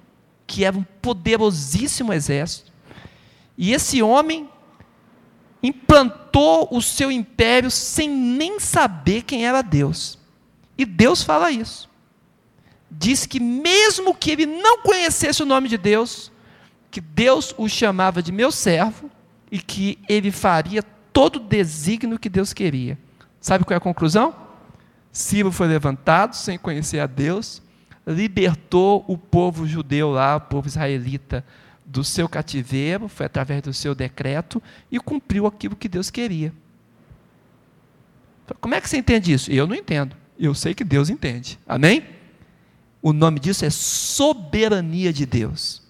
[0.46, 2.70] que era um poderosíssimo exército,
[3.58, 4.50] e esse homem
[5.64, 10.20] implantou o seu império sem nem saber quem era Deus.
[10.78, 11.88] E Deus fala isso
[12.92, 16.32] diz que mesmo que ele não conhecesse o nome de Deus,
[16.92, 19.10] que Deus o chamava de meu servo
[19.52, 22.98] e que ele faria todo o desígnio que Deus queria.
[23.42, 24.36] Sabe qual é a conclusão?
[25.12, 27.62] Ciro foi levantado sem conhecer a Deus,
[28.06, 31.44] libertou o povo judeu lá, o povo israelita,
[31.86, 36.54] do seu cativeiro, foi através do seu decreto, e cumpriu aquilo que Deus queria.
[38.62, 39.52] Como é que você entende isso?
[39.52, 40.16] Eu não entendo.
[40.38, 41.60] Eu sei que Deus entende.
[41.68, 42.04] Amém?
[43.02, 45.82] O nome disso é soberania de Deus.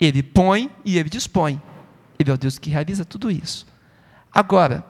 [0.00, 1.60] Ele põe e ele dispõe.
[2.18, 3.66] Ele é o Deus que realiza tudo isso.
[4.32, 4.84] Agora,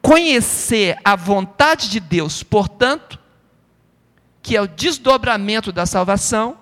[0.00, 3.18] conhecer a vontade de Deus, portanto,
[4.40, 6.58] que é o desdobramento da salvação,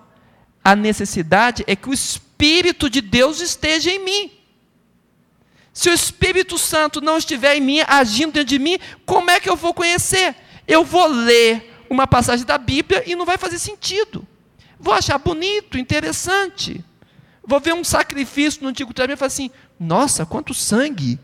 [0.63, 4.31] a necessidade é que o Espírito de Deus esteja em mim.
[5.73, 9.49] Se o Espírito Santo não estiver em mim, agindo dentro de mim, como é que
[9.49, 10.35] eu vou conhecer?
[10.67, 14.27] Eu vou ler uma passagem da Bíblia e não vai fazer sentido.
[14.81, 16.83] Vou achar bonito, interessante.
[17.45, 21.19] Vou ver um sacrifício no Antigo Testamento e falar assim: nossa, quanto sangue!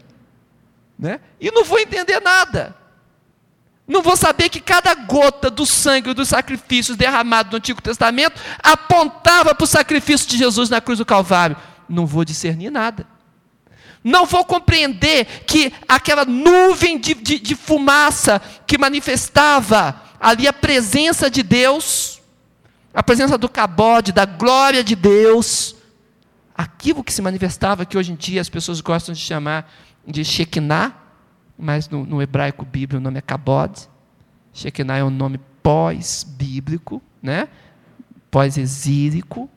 [0.98, 1.20] Né?
[1.42, 2.76] E não vou entender nada.
[3.88, 9.56] Não vou saber que cada gota do sangue dos sacrifícios derramados no Antigo Testamento apontava
[9.56, 11.58] para o sacrifício de Jesus na cruz do Calvário.
[11.90, 13.08] Não vou discernir nada.
[14.04, 21.30] Não vou compreender que aquela nuvem de, de, de fumaça que manifestava ali a presença
[21.30, 22.17] de Deus,
[22.98, 25.76] a presença do cabode, da glória de Deus,
[26.56, 29.72] aquilo que se manifestava, que hoje em dia as pessoas gostam de chamar
[30.04, 30.96] de Shekinah,
[31.56, 33.88] mas no, no hebraico bíblico o nome é kabod.
[34.52, 37.48] Shekinah é um nome pós-bíblico, né?
[38.32, 39.48] pós-exílico,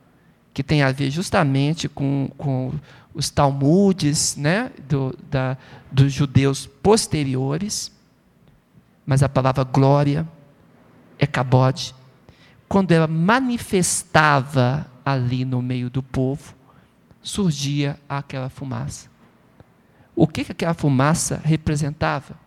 [0.53, 2.75] que tem a ver justamente com, com
[3.15, 4.71] os talmudes né?
[4.87, 5.57] Do, da,
[5.91, 7.91] dos judeus posteriores.
[9.07, 10.29] Mas a palavra glória
[11.19, 11.95] é cabode,
[12.71, 16.55] quando ela manifestava ali no meio do povo,
[17.21, 19.11] surgia aquela fumaça.
[20.15, 22.39] O que, que aquela fumaça representava?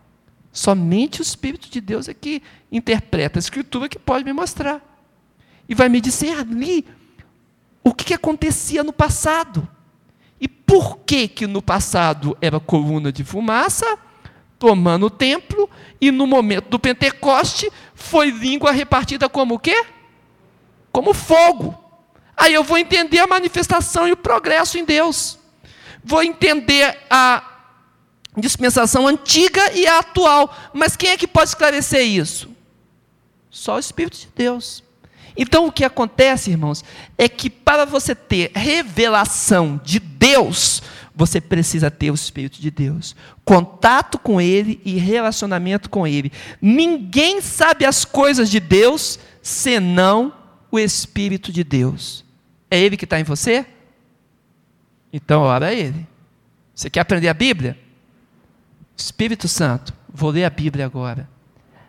[0.50, 4.80] Somente o Espírito de Deus é que interpreta a Escritura que pode me mostrar.
[5.68, 6.86] E vai me dizer ali
[7.82, 9.68] o que, que acontecia no passado.
[10.40, 13.98] E por que, que no passado era coluna de fumaça,
[14.58, 15.68] tomando o templo,
[16.00, 19.92] e no momento do Pentecoste foi língua repartida como o quê?
[20.94, 21.76] Como fogo.
[22.36, 25.40] Aí eu vou entender a manifestação e o progresso em Deus.
[26.04, 27.42] Vou entender a
[28.36, 30.56] dispensação antiga e a atual.
[30.72, 32.48] Mas quem é que pode esclarecer isso?
[33.50, 34.84] Só o Espírito de Deus.
[35.36, 36.84] Então o que acontece, irmãos,
[37.18, 40.80] é que para você ter revelação de Deus,
[41.12, 46.30] você precisa ter o Espírito de Deus, contato com Ele e relacionamento com Ele.
[46.62, 50.43] Ninguém sabe as coisas de Deus senão
[50.74, 52.24] o Espírito de Deus.
[52.70, 53.66] É Ele que está em você?
[55.12, 56.06] Então ora a Ele.
[56.74, 57.78] Você quer aprender a Bíblia?
[58.96, 61.28] Espírito Santo, vou ler a Bíblia agora.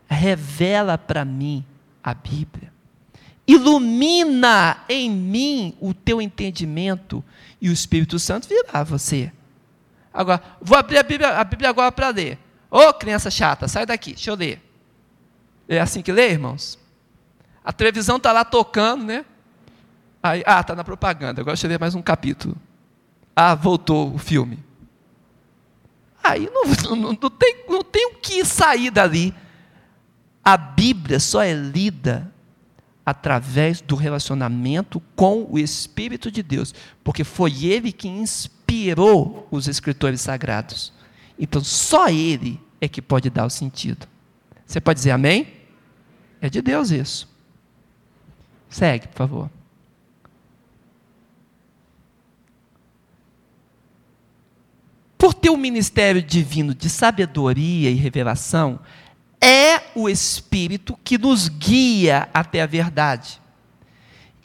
[0.07, 1.65] Revela para mim
[2.03, 2.75] a Bíblia
[3.47, 7.23] ilumina em mim o teu entendimento
[7.61, 9.31] e o Espírito Santo virá a você.
[10.13, 12.39] Agora, vou abrir a Bíblia, a Bíblia agora para ler.
[12.71, 14.61] Ô oh, criança chata, sai daqui, deixa eu ler.
[15.67, 16.79] É assim que lê, irmãos?
[17.65, 19.25] A televisão está lá tocando, né?
[20.21, 22.55] Aí, ah, está na propaganda, agora deixa eu ler mais um capítulo.
[23.35, 24.63] Ah, voltou o filme.
[26.23, 26.63] Aí não,
[26.95, 29.33] não, não, tem, não tem o que sair dali.
[30.43, 32.31] A Bíblia só é lida
[33.03, 36.73] através do relacionamento com o Espírito de Deus,
[37.03, 40.93] porque foi ele que inspirou os escritores sagrados.
[41.37, 44.07] Então, só ele é que pode dar o sentido.
[44.65, 45.47] Você pode dizer amém?
[46.39, 47.34] É de Deus isso.
[48.75, 49.49] Segue, por favor.
[55.17, 58.81] Por ter o ministério divino de sabedoria e revelação,
[59.39, 63.41] é o Espírito que nos guia até a verdade.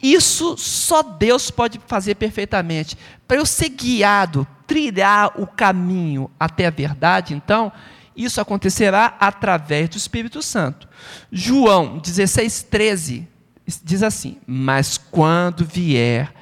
[0.01, 2.97] Isso só Deus pode fazer perfeitamente.
[3.27, 7.69] Para eu ser guiado, trilhar o caminho até a verdade, então,
[8.15, 10.87] isso acontecerá através do Espírito Santo.
[11.29, 13.30] João 16, 13
[13.83, 16.33] diz assim: Mas quando vier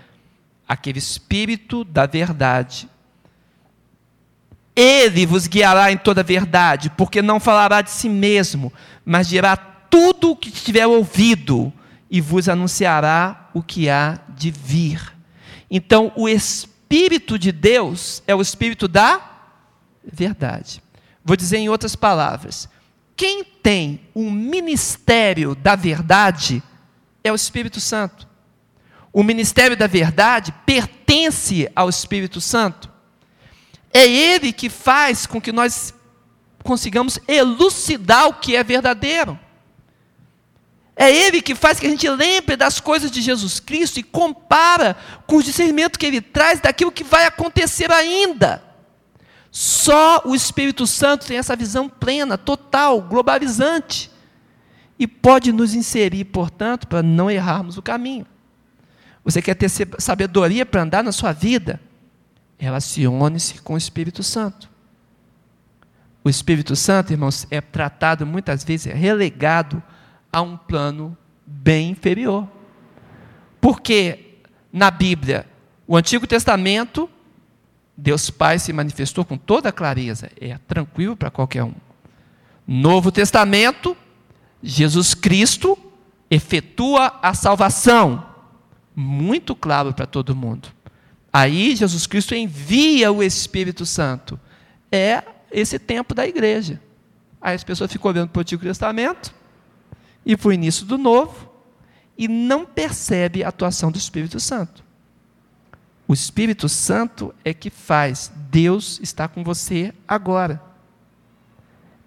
[0.68, 2.88] aquele Espírito da verdade,
[4.76, 8.72] ele vos guiará em toda a verdade, porque não falará de si mesmo,
[9.04, 11.74] mas dirá tudo o que tiver ouvido
[12.10, 15.14] e vos anunciará o que há de vir.
[15.70, 19.22] Então, o Espírito de Deus é o Espírito da
[20.04, 20.82] verdade.
[21.24, 22.70] Vou dizer em outras palavras:
[23.16, 26.64] quem tem o ministério da verdade
[27.24, 28.28] é o Espírito Santo.
[29.12, 32.90] O ministério da verdade pertence ao Espírito Santo.
[33.94, 35.94] É Ele que faz com que nós
[36.64, 39.40] consigamos elucidar o que é verdadeiro.
[40.96, 44.98] É Ele que faz que a gente lembre das coisas de Jesus Cristo e compara
[45.26, 48.62] com o discernimento que Ele traz daquilo que vai acontecer ainda.
[49.52, 54.12] Só o Espírito Santo tem essa visão plena, total, globalizante.
[55.00, 58.26] E pode nos inserir, portanto, para não errarmos o caminho.
[59.24, 61.80] Você quer ter sabedoria para andar na sua vida?
[62.58, 64.70] Relacione-se com o Espírito Santo.
[66.24, 69.82] O Espírito Santo, irmãos, é tratado muitas vezes, é relegado
[70.32, 72.48] a um plano bem inferior.
[73.62, 75.46] Porque na Bíblia,
[75.88, 77.10] o Antigo Testamento,
[77.96, 81.74] Deus Pai se manifestou com toda clareza, é tranquilo para qualquer um.
[82.68, 83.96] Novo Testamento,
[84.62, 85.78] Jesus Cristo
[86.30, 88.26] efetua a salvação,
[88.96, 90.70] muito claro para todo mundo.
[91.32, 94.40] Aí Jesus Cristo envia o Espírito Santo.
[94.92, 96.82] É esse tempo da igreja.
[97.42, 99.34] Aí as pessoas ficam olhando para o Antigo Testamento
[100.26, 101.50] e para o início do Novo
[102.18, 104.84] e não percebe a atuação do Espírito Santo.
[106.08, 110.62] O Espírito Santo é que faz Deus estar com você agora.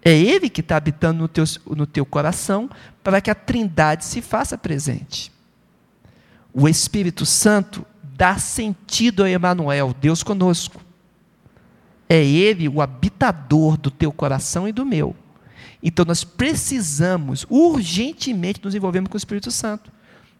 [0.03, 2.69] É Ele que está habitando no teu, no teu coração
[3.03, 5.31] para que a trindade se faça presente.
[6.53, 10.81] O Espírito Santo dá sentido a Emanuel, Deus conosco.
[12.09, 15.15] É Ele o habitador do teu coração e do meu.
[15.81, 19.91] Então nós precisamos urgentemente nos envolvermos com o Espírito Santo.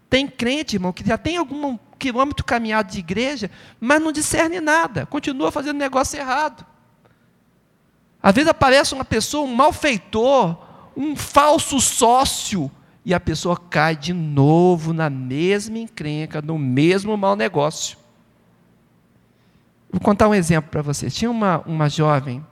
[0.10, 3.50] Tem crente, irmão, que já tem algum quilômetro caminhado de igreja,
[3.80, 6.66] mas não discerne nada, continua fazendo negócio errado.
[8.24, 10.58] Às vezes aparece uma pessoa, um malfeitor,
[10.96, 12.72] um falso sócio,
[13.06, 17.98] e a pessoa cai de novo na mesma encrenca, no mesmo mau negócio.
[19.92, 21.14] Vou contar um exemplo para vocês.
[21.14, 22.44] Tinha uma, uma jovem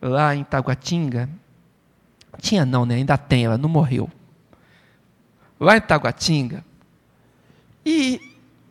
[0.00, 1.28] lá em Taguatinga,
[2.40, 2.94] tinha não, né?
[2.94, 4.08] ainda tem, ela não morreu.
[5.58, 6.64] Lá em Taguatinga,
[7.84, 8.20] e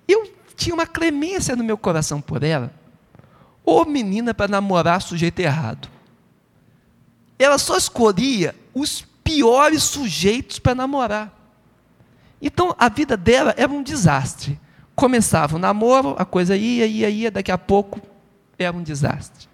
[0.07, 2.78] eu tinha uma clemência no meu coração por ela.
[3.71, 5.87] Ô menina para namorar sujeito errado.
[7.37, 11.31] ela só escolhia os piores sujeitos para namorar.
[12.41, 14.59] Então a vida dela era um desastre.
[14.95, 18.01] Começava o namoro, a coisa ia, ia, ia, daqui a pouco
[18.57, 19.47] era um desastre.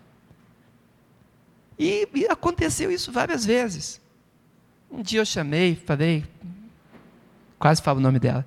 [1.78, 4.00] E, e aconteceu isso várias vezes.
[4.90, 6.24] Um dia eu chamei, falei,
[7.60, 8.46] quase falo o nome dela.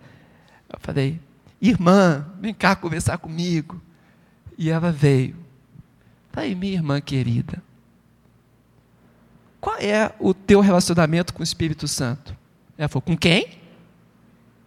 [0.67, 1.21] Eu falei,
[1.61, 3.79] irmã, vem cá conversar comigo.
[4.57, 5.48] E ela veio.
[6.39, 7.61] Falei, minha irmã querida,
[9.61, 12.33] qual é o teu relacionamento com o Espírito Santo?
[12.77, 13.59] Ela falou, com quem?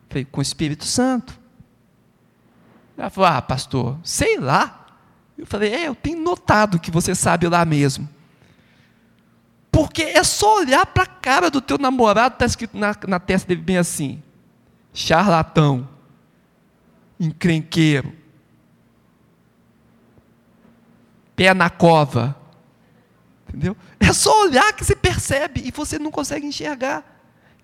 [0.10, 1.40] Falei, com o Espírito Santo.
[2.98, 4.86] Ela falou, ah, pastor, sei lá.
[5.38, 8.10] Eu falei, é, eu tenho notado que você sabe lá mesmo.
[9.72, 13.48] Porque é só olhar para a cara do teu namorado, está escrito na, na testa
[13.48, 14.22] dele bem assim:
[14.94, 15.88] charlatão,
[17.18, 18.14] encrenqueiro,
[21.42, 22.36] pé na cova.
[23.50, 23.76] Entendeu?
[24.00, 27.04] É só olhar que você percebe e você não consegue enxergar.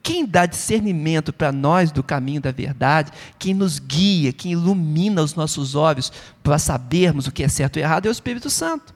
[0.02, 5.36] Quem dá discernimento para nós do caminho da verdade, quem nos guia, quem ilumina os
[5.36, 6.12] nossos olhos
[6.42, 8.96] para sabermos o que é certo e errado é o Espírito Santo.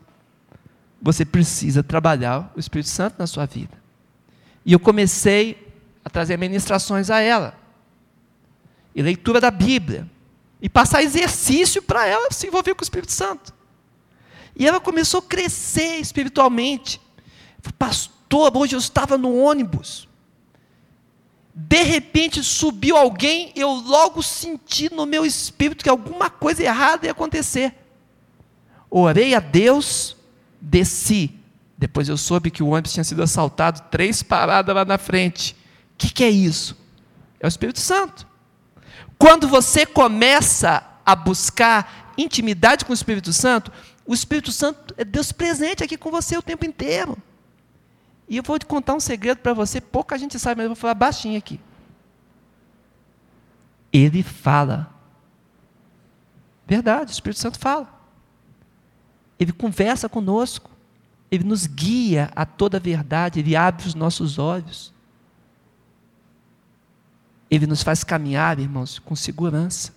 [0.99, 3.77] Você precisa trabalhar o Espírito Santo na sua vida.
[4.65, 5.71] E eu comecei
[6.03, 7.55] a trazer ministrações a ela,
[8.95, 10.09] e leitura da Bíblia,
[10.59, 13.60] e passar exercício para ela se envolver com o Espírito Santo.
[14.61, 17.01] E ela começou a crescer espiritualmente.
[17.79, 20.07] Pastor, hoje eu estava no ônibus.
[21.51, 27.11] De repente subiu alguém, eu logo senti no meu espírito que alguma coisa errada ia
[27.11, 27.73] acontecer.
[28.87, 30.15] Orei a Deus,
[30.61, 31.33] desci.
[31.75, 35.53] Depois eu soube que o ônibus tinha sido assaltado três paradas lá na frente.
[35.95, 36.77] O que, que é isso?
[37.39, 38.27] É o Espírito Santo.
[39.17, 43.71] Quando você começa a buscar intimidade com o Espírito Santo,
[44.11, 47.17] o Espírito Santo é Deus presente aqui com você o tempo inteiro.
[48.27, 50.75] E eu vou te contar um segredo para você, pouca gente sabe, mas eu vou
[50.75, 51.61] falar baixinho aqui.
[53.91, 54.93] Ele fala.
[56.67, 57.87] Verdade, o Espírito Santo fala.
[59.39, 60.69] Ele conversa conosco,
[61.31, 64.93] ele nos guia a toda a verdade, ele abre os nossos olhos.
[67.49, 69.93] Ele nos faz caminhar, irmãos, com segurança.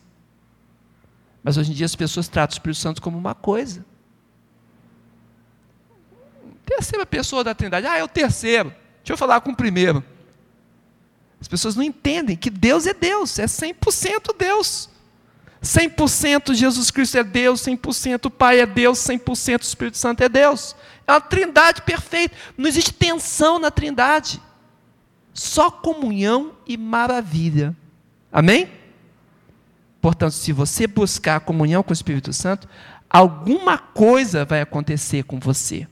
[1.42, 3.84] Mas hoje em dia as pessoas tratam o Espírito Santo como uma coisa.
[6.64, 8.70] Terceira pessoa da Trindade, ah, é o terceiro.
[8.98, 10.02] Deixa eu falar com o primeiro.
[11.40, 14.88] As pessoas não entendem que Deus é Deus, é 100% Deus.
[15.62, 20.28] 100% Jesus Cristo é Deus, 100% o Pai é Deus, 100% o Espírito Santo é
[20.28, 20.74] Deus.
[21.06, 22.34] É uma trindade perfeita.
[22.56, 24.40] Não existe tensão na trindade.
[25.32, 27.74] Só comunhão e maravilha.
[28.32, 28.70] Amém?
[30.00, 32.68] Portanto, se você buscar comunhão com o Espírito Santo,
[33.08, 35.88] alguma coisa vai acontecer com você.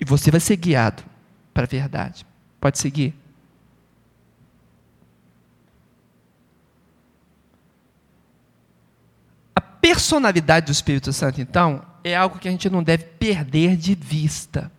[0.00, 1.04] E você vai ser guiado
[1.52, 2.26] para a verdade.
[2.58, 3.14] Pode seguir.
[9.80, 14.70] personalidade do Espírito Santo, então, é algo que a gente não deve perder de vista.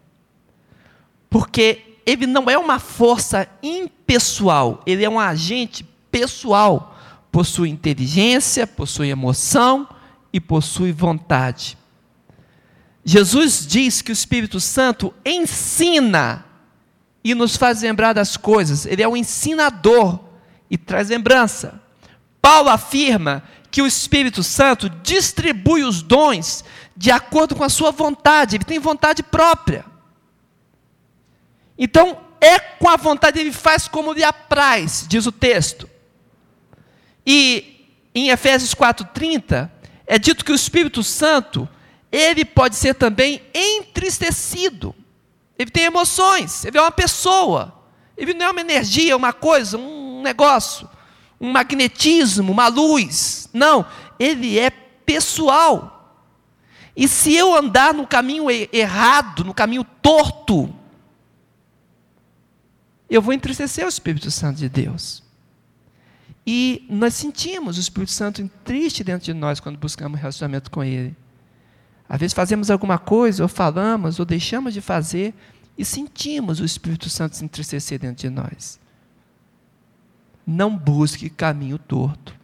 [1.29, 6.97] Porque ele não é uma força impessoal, ele é um agente pessoal.
[7.31, 9.87] Possui inteligência, possui emoção
[10.31, 11.77] e possui vontade.
[13.03, 16.45] Jesus diz que o Espírito Santo ensina
[17.23, 20.19] e nos faz lembrar das coisas, ele é o ensinador
[20.69, 21.81] e traz lembrança.
[22.41, 26.63] Paulo afirma que o Espírito Santo distribui os dons
[26.97, 29.85] de acordo com a sua vontade, ele tem vontade própria.
[31.77, 35.89] Então, é com a vontade, ele faz como lhe apraz, diz o texto.
[37.25, 39.69] E em Efésios 4,30,
[40.05, 41.69] é dito que o Espírito Santo,
[42.11, 44.93] ele pode ser também entristecido.
[45.57, 47.79] Ele tem emoções, ele é uma pessoa.
[48.17, 50.87] Ele não é uma energia, uma coisa, um negócio
[51.41, 53.49] um magnetismo, uma luz.
[53.51, 53.83] Não,
[54.19, 55.97] ele é pessoal.
[56.95, 60.71] E se eu andar no caminho errado, no caminho torto,
[63.09, 65.23] eu vou entristecer o Espírito Santo de Deus.
[66.45, 71.15] E nós sentimos o Espírito Santo triste dentro de nós quando buscamos relacionamento com Ele.
[72.11, 75.33] Às vezes fazemos alguma coisa, ou falamos, ou deixamos de fazer,
[75.77, 78.81] e sentimos o Espírito Santo se entristecer dentro de nós
[80.45, 82.35] não busque caminho torto.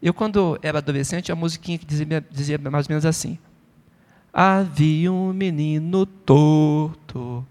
[0.00, 3.38] Eu, quando era adolescente, a musiquinha que dizia, dizia mais ou menos assim:
[4.32, 7.44] Havia um menino torto,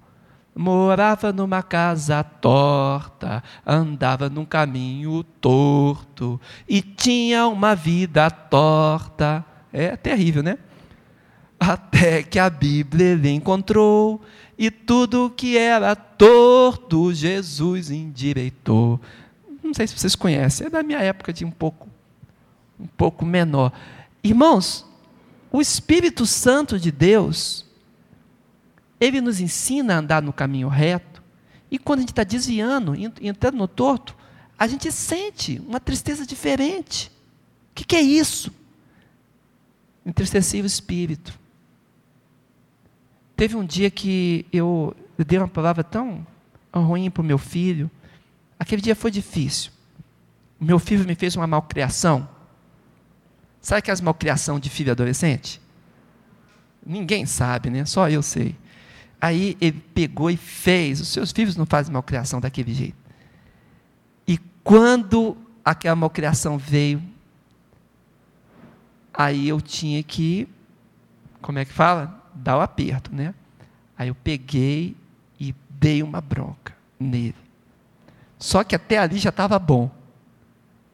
[0.55, 9.43] morava numa casa torta, andava num caminho torto e tinha uma vida torta.
[9.71, 10.59] É terrível, né?
[11.65, 14.21] Até que a Bíblia ele encontrou
[14.57, 18.99] e tudo que era torto, Jesus endireitou.
[19.63, 21.87] Não sei se vocês conhecem, é da minha época de um pouco,
[22.77, 23.71] um pouco menor.
[24.21, 24.85] Irmãos,
[25.49, 27.65] o Espírito Santo de Deus,
[28.99, 31.23] ele nos ensina a andar no caminho reto,
[31.71, 34.17] e quando a gente está desviando, entrando no torto,
[34.59, 37.07] a gente sente uma tristeza diferente.
[37.71, 38.51] O que, que é isso?
[40.05, 41.41] Entristeci o espírito.
[43.43, 46.25] Teve um dia que eu, eu dei uma palavra tão
[46.73, 47.91] ruim para o meu filho.
[48.57, 49.69] Aquele dia foi difícil.
[50.57, 52.25] O meu filho me fez uma malcriação.
[53.59, 55.59] Sabe aquelas malcriação de filho adolescente?
[56.85, 57.83] Ninguém sabe, né?
[57.83, 58.55] Só eu sei.
[59.19, 61.01] Aí ele pegou e fez.
[61.01, 62.95] Os seus filhos não fazem malcriação daquele jeito.
[64.25, 65.35] E quando
[65.65, 67.03] aquela malcriação veio,
[69.13, 70.47] aí eu tinha que,
[71.41, 72.22] como é que fala?
[72.35, 73.33] Dar o aperto, né?
[73.97, 74.95] Aí eu peguei
[75.39, 77.35] e dei uma bronca nele.
[78.37, 79.89] Só que até ali já estava bom.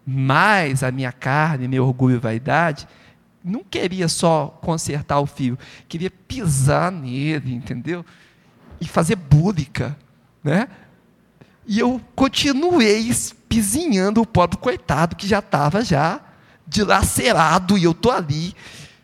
[0.06, 2.88] Mas a minha carne, meu orgulho e vaidade,
[3.44, 8.06] não queria só consertar o fio, queria pisar nele, entendeu?
[8.82, 9.98] E fazer búlica,
[10.44, 10.68] né?
[11.66, 16.22] E eu continuei espizinhando o pobre coitado que já estava já
[16.68, 18.56] dilacerado e eu tô ali,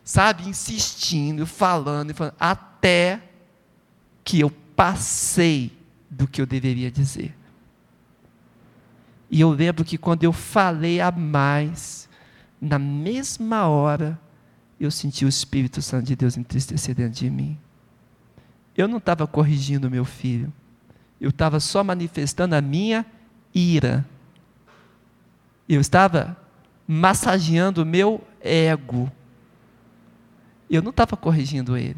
[0.05, 3.21] sabe, insistindo, falando, falando, até
[4.23, 5.75] que eu passei
[6.09, 7.35] do que eu deveria dizer.
[9.29, 12.07] E eu lembro que quando eu falei a mais,
[12.61, 14.19] na mesma hora,
[14.79, 17.57] eu senti o Espírito Santo de Deus entristecer dentro de mim.
[18.77, 20.53] Eu não estava corrigindo meu filho,
[21.19, 23.05] eu estava só manifestando a minha
[23.53, 24.05] ira.
[25.67, 26.37] Eu estava
[26.87, 29.11] massageando o meu ego.
[30.69, 31.97] Eu não estava corrigindo ele.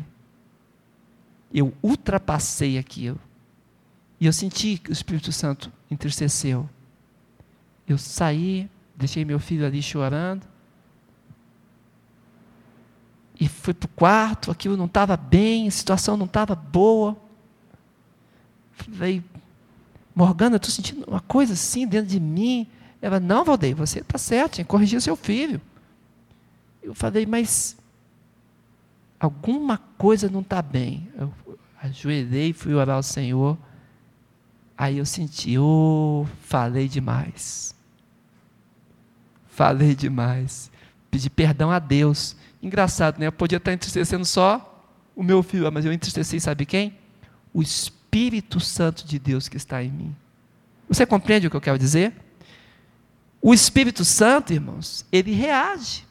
[1.54, 3.20] Eu ultrapassei aquilo.
[4.20, 6.70] E eu senti que o Espírito Santo entristeceu.
[7.88, 10.46] Eu saí, deixei meu filho ali chorando.
[13.40, 17.16] E fui para o quarto, aquilo não estava bem, a situação não estava boa.
[18.74, 19.24] Falei,
[20.14, 22.68] Morgana, estou sentindo uma coisa assim dentro de mim.
[23.00, 25.62] Ela, não, Valdeir, você está certo, tinha que corrigir seu filho.
[26.82, 27.78] Eu falei, mas
[29.20, 31.10] alguma coisa não está bem.
[31.18, 31.34] Eu
[31.82, 33.58] ajoelhei, fui orar ao Senhor.
[34.78, 37.76] Aí eu senti, oh, falei demais
[39.58, 40.70] falei demais.
[41.10, 42.36] Pedi perdão a Deus.
[42.62, 43.26] Engraçado, né?
[43.26, 46.96] Eu podia estar entristecendo só o meu filho, mas eu entristeci, sabe quem?
[47.52, 50.16] O Espírito Santo de Deus que está em mim.
[50.88, 52.14] Você compreende o que eu quero dizer?
[53.42, 56.06] O Espírito Santo, irmãos, ele reage.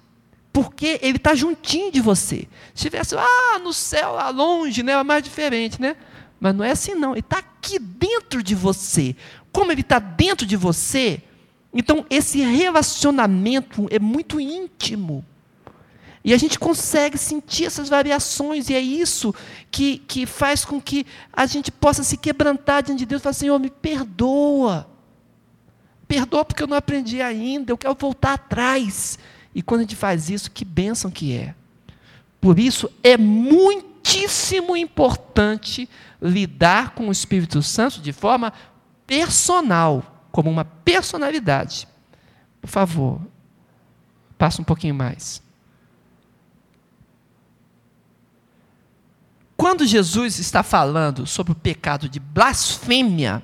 [0.56, 2.48] Porque ele está juntinho de você.
[2.74, 5.94] Se tivesse ah, no céu, lá longe, né, é mais diferente, né?
[6.40, 7.10] Mas não é assim, não.
[7.10, 9.14] Ele está aqui dentro de você.
[9.52, 11.20] Como ele está dentro de você,
[11.74, 15.22] então, esse relacionamento é muito íntimo.
[16.24, 19.34] E a gente consegue sentir essas variações, e é isso
[19.70, 21.04] que, que faz com que
[21.34, 24.88] a gente possa se quebrantar diante de Deus e falar: Senhor, me perdoa.
[26.08, 29.18] Perdoa porque eu não aprendi ainda, eu quero voltar atrás.
[29.56, 31.54] E quando a gente faz isso, que bênção que é.
[32.38, 35.88] Por isso, é muitíssimo importante
[36.20, 38.52] lidar com o Espírito Santo de forma
[39.06, 41.88] personal como uma personalidade.
[42.60, 43.18] Por favor,
[44.36, 45.42] passa um pouquinho mais.
[49.56, 53.42] Quando Jesus está falando sobre o pecado de blasfêmia,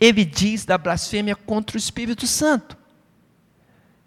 [0.00, 2.76] ele diz da blasfêmia contra o Espírito Santo.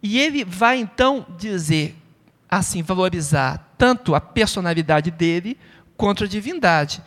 [0.01, 1.95] E ele vai então dizer,
[2.49, 5.57] assim, valorizar tanto a personalidade dele
[5.95, 7.01] quanto a divindade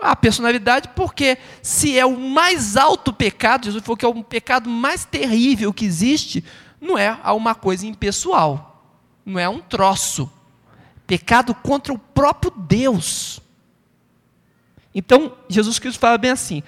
[0.00, 4.68] a personalidade, porque se é o mais alto pecado, Jesus falou que é o pecado
[4.68, 6.44] mais terrível que existe,
[6.80, 10.30] não é uma coisa impessoal, não é um troço.
[11.06, 13.40] Pecado contra o próprio Deus.
[14.94, 16.62] Então, Jesus Cristo fala bem assim: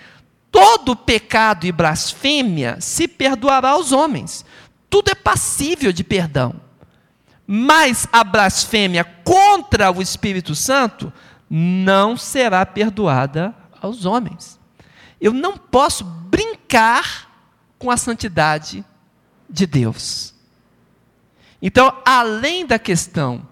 [0.50, 4.44] todo pecado e blasfêmia se perdoará aos homens,
[4.88, 6.60] tudo é passível de perdão.
[7.46, 11.12] Mas a blasfêmia contra o Espírito Santo
[11.48, 14.58] não será perdoada aos homens.
[15.20, 17.30] Eu não posso brincar
[17.78, 18.84] com a santidade
[19.48, 20.34] de Deus.
[21.62, 23.46] Então, além da questão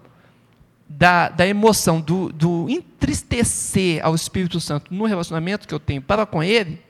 [0.87, 6.25] da, da emoção, do, do entristecer ao Espírito Santo no relacionamento que eu tenho para
[6.25, 6.81] com Ele,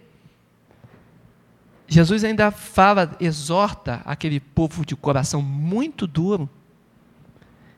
[1.88, 6.50] Jesus ainda fala, exorta aquele povo de coração muito duro,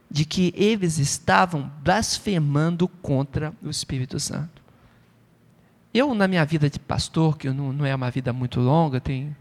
[0.09, 4.61] de que eles estavam blasfemando contra o Espírito Santo.
[5.93, 9.35] eu, na minha vida de pastor, que não, não é uma vida muito longa, tem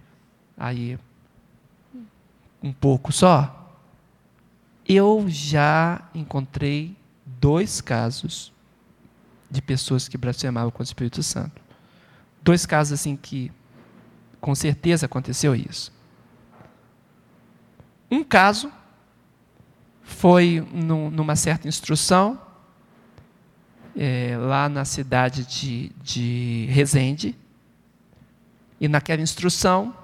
[0.57, 0.99] aí
[2.63, 3.75] um pouco só,
[4.89, 8.53] eu já encontrei dois casos
[9.51, 11.61] de pessoas que blasfemavam contra o Espírito Santo.
[12.43, 13.53] Dois casos assim que
[14.41, 15.93] com certeza aconteceu isso.
[18.11, 18.71] Um caso
[20.03, 22.41] foi num, numa certa instrução,
[23.97, 27.37] é, lá na cidade de, de Resende,
[28.81, 29.95] e naquela instrução,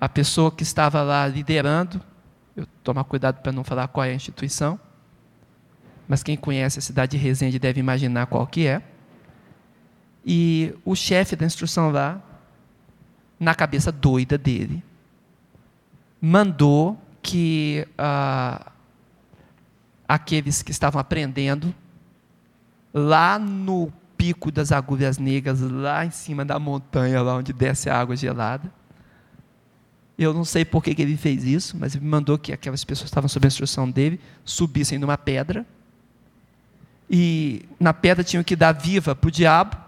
[0.00, 2.02] a pessoa que estava lá liderando,
[2.56, 4.80] eu tomar cuidado para não falar qual é a instituição,
[6.08, 8.82] mas quem conhece a cidade de Resende deve imaginar qual que é.
[10.24, 12.20] E o chefe da instrução lá,
[13.42, 14.84] na cabeça doida dele,
[16.20, 18.70] mandou que ah,
[20.06, 21.74] aqueles que estavam aprendendo
[22.94, 27.98] lá no pico das agulhas negras, lá em cima da montanha, lá onde desce a
[27.98, 28.72] água gelada.
[30.16, 33.06] Eu não sei por que, que ele fez isso, mas ele mandou que aquelas pessoas
[33.06, 35.66] que estavam sob a instrução dele subissem numa pedra.
[37.10, 39.81] E na pedra tinham que dar viva para o diabo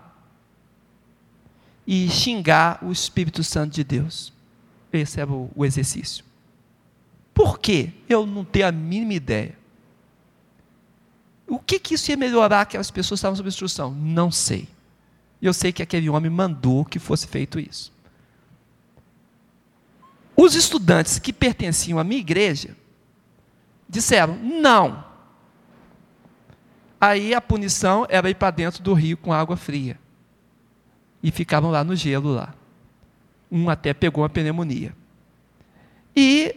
[1.87, 4.33] e xingar o Espírito Santo de Deus.
[5.29, 6.25] O, o exercício.
[7.35, 7.93] Por quê?
[8.09, 9.59] Eu não tenho a mínima ideia.
[11.49, 13.91] O que, que isso ia melhorar que as pessoas estavam sob instrução?
[13.91, 14.69] Não sei.
[15.43, 17.93] Eu sei que aquele homem mandou que fosse feito isso.
[20.37, 22.77] Os estudantes que pertenciam à minha igreja
[23.89, 25.05] disseram: não.
[27.01, 29.99] Aí a punição era ir para dentro do rio com água fria.
[31.25, 32.55] E ficavam lá no gelo lá.
[33.51, 34.95] Um até pegou uma pneumonia.
[36.15, 36.55] E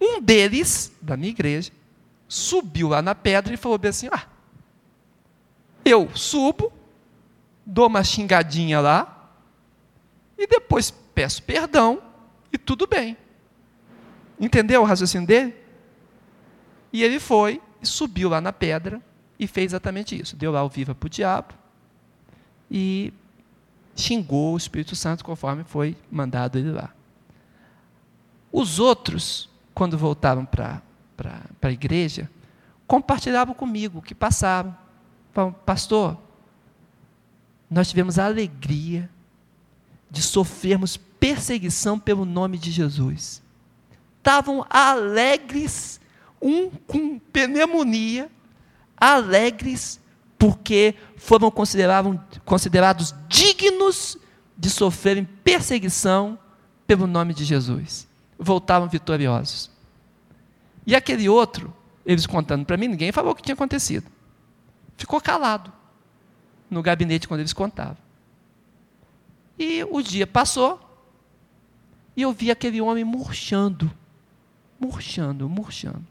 [0.00, 1.72] um deles, da minha igreja,
[2.28, 4.26] subiu lá na pedra e falou bem assim: Ah,
[5.84, 6.72] eu subo,
[7.66, 9.32] dou uma xingadinha lá,
[10.38, 12.00] e depois peço perdão
[12.52, 13.16] e tudo bem.
[14.38, 15.54] Entendeu o raciocínio dele?
[16.92, 19.02] E ele foi, subiu lá na pedra
[19.38, 20.36] e fez exatamente isso.
[20.36, 21.54] Deu lá o viva para o diabo
[22.70, 23.12] e
[23.94, 26.92] xingou o Espírito Santo conforme foi mandado ele lá.
[28.50, 30.82] Os outros quando voltavam para
[31.60, 32.30] a igreja,
[32.86, 34.76] compartilhavam comigo o que passaram.
[35.32, 36.18] Falavam, pastor,
[37.70, 39.08] nós tivemos a alegria
[40.10, 43.42] de sofrermos perseguição pelo nome de Jesus.
[44.18, 46.00] Estavam alegres,
[46.40, 48.30] um com pneumonia,
[48.96, 49.98] alegres
[50.42, 54.18] porque foram considerados dignos
[54.58, 56.36] de sofrerem perseguição
[56.84, 59.70] pelo nome de Jesus voltavam vitoriosos.
[60.84, 61.72] E aquele outro,
[62.04, 64.10] eles contando para mim, ninguém falou o que tinha acontecido.
[64.96, 65.72] Ficou calado
[66.68, 67.98] no gabinete quando eles contavam.
[69.56, 70.80] E o dia passou,
[72.16, 73.88] e eu vi aquele homem murchando,
[74.80, 76.04] murchando, murchando.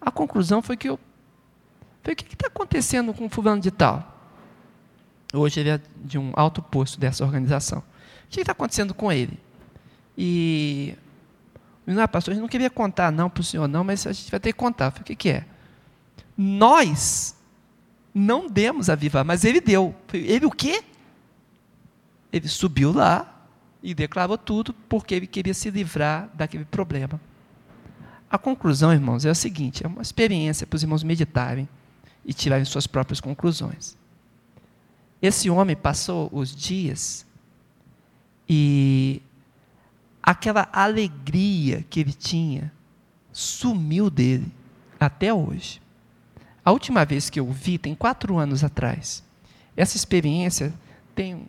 [0.00, 0.98] A conclusão foi que eu
[2.08, 4.16] falei, o que está acontecendo com o fulano de tal?
[5.32, 7.80] Hoje ele é de um alto posto dessa organização.
[7.80, 9.38] O que está acontecendo com ele?
[10.16, 10.96] E
[11.86, 14.30] não, pastor, a gente não queria contar não para o senhor, não, mas a gente
[14.30, 14.90] vai ter que contar.
[14.90, 15.44] Falei, o que, que é?
[16.36, 17.36] Nós
[18.14, 19.94] não demos a viva, mas ele deu.
[20.12, 20.82] Ele o quê?
[22.32, 23.46] Ele subiu lá
[23.82, 27.20] e declarou tudo porque ele queria se livrar daquele problema.
[28.30, 31.68] A conclusão, irmãos, é a seguinte: é uma experiência para os irmãos meditarem
[32.24, 33.96] e tirarem suas próprias conclusões.
[35.20, 37.26] Esse homem passou os dias
[38.48, 39.20] e
[40.22, 42.72] aquela alegria que ele tinha
[43.32, 44.50] sumiu dele
[44.98, 45.80] até hoje.
[46.64, 49.22] A última vez que eu vi, tem quatro anos atrás.
[49.76, 50.72] Essa experiência
[51.14, 51.46] tem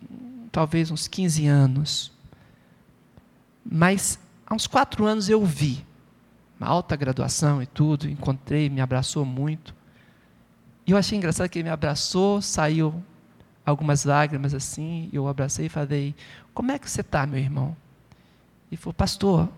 [0.50, 2.12] talvez uns 15 anos.
[3.64, 5.84] Mas há uns quatro anos eu vi.
[6.58, 9.74] Uma alta graduação e tudo, encontrei, me abraçou muito.
[10.90, 13.00] E eu achei engraçado que ele me abraçou, saiu
[13.64, 16.16] algumas lágrimas assim, eu abracei e falei:
[16.52, 17.76] Como é que você está, meu irmão?
[18.72, 19.48] e falou: Pastor,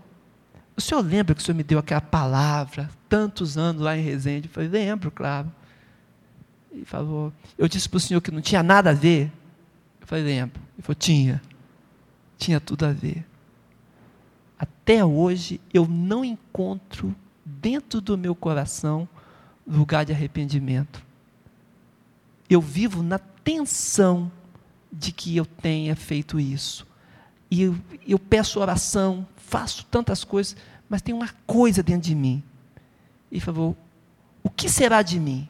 [0.77, 4.47] o senhor lembra que o senhor me deu aquela palavra tantos anos lá em Resende?
[4.47, 5.51] Eu falei: Lembro, claro.
[6.71, 9.31] E falou: Eu disse para o senhor que não tinha nada a ver.
[10.01, 10.61] Eu falei: Lembro.
[10.75, 11.41] Ele falou: Tinha.
[12.37, 13.25] Tinha tudo a ver.
[14.59, 19.09] Até hoje eu não encontro dentro do meu coração
[19.65, 21.02] lugar de arrependimento.
[22.53, 24.31] Eu vivo na tensão
[24.91, 26.85] de que eu tenha feito isso
[27.53, 27.77] e eu,
[28.07, 30.55] eu peço oração, faço tantas coisas,
[30.89, 32.41] mas tem uma coisa dentro de mim.
[33.31, 33.77] E falou:
[34.41, 35.47] O que será de mim?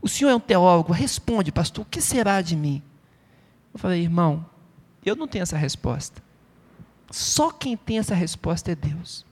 [0.00, 2.82] O senhor é um teólogo, responde, pastor, o que será de mim?
[3.74, 4.46] Eu falei, irmão,
[5.04, 6.22] eu não tenho essa resposta.
[7.10, 9.26] Só quem tem essa resposta é Deus.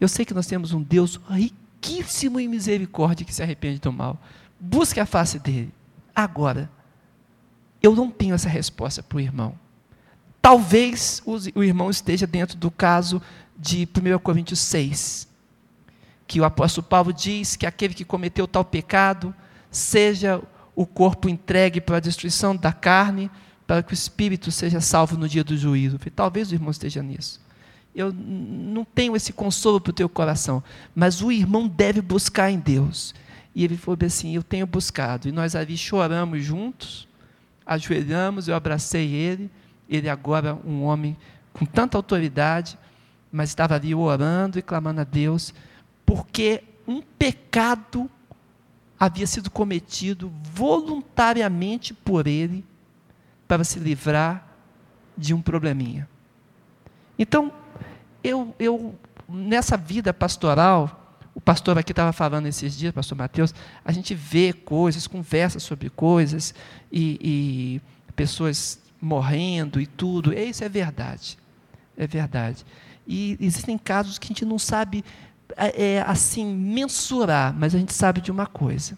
[0.00, 4.16] Eu sei que nós temos um Deus riquíssimo em misericórdia que se arrepende do mal.
[4.60, 5.74] Busque a face dele.
[6.16, 6.70] Agora,
[7.82, 9.54] eu não tenho essa resposta para o irmão.
[10.40, 11.22] Talvez
[11.54, 13.20] o irmão esteja dentro do caso
[13.58, 15.28] de 1 Coríntios 6,
[16.26, 19.34] que o apóstolo Paulo diz que aquele que cometeu tal pecado,
[19.70, 20.42] seja
[20.74, 23.30] o corpo entregue para a destruição da carne,
[23.66, 25.98] para que o espírito seja salvo no dia do juízo.
[26.14, 27.40] Talvez o irmão esteja nisso.
[27.94, 30.62] Eu não tenho esse consolo para o teu coração,
[30.94, 33.14] mas o irmão deve buscar em Deus.
[33.56, 35.26] E ele falou assim: Eu tenho buscado.
[35.26, 37.08] E nós ali choramos juntos,
[37.64, 39.50] ajoelhamos, eu abracei ele.
[39.88, 41.16] Ele agora, um homem
[41.54, 42.78] com tanta autoridade,
[43.32, 45.54] mas estava ali orando e clamando a Deus,
[46.04, 48.10] porque um pecado
[49.00, 52.62] havia sido cometido voluntariamente por ele
[53.48, 54.46] para se livrar
[55.16, 56.06] de um probleminha.
[57.18, 57.50] Então,
[58.22, 58.94] eu, eu
[59.26, 61.05] nessa vida pastoral,
[61.36, 65.90] o pastor aqui estava falando esses dias, pastor Mateus, a gente vê coisas, conversa sobre
[65.90, 66.54] coisas,
[66.90, 67.18] e,
[68.08, 71.36] e pessoas morrendo e tudo, isso é verdade.
[71.94, 72.64] É verdade.
[73.06, 75.04] E existem casos que a gente não sabe
[75.58, 78.96] é, é, assim mensurar, mas a gente sabe de uma coisa.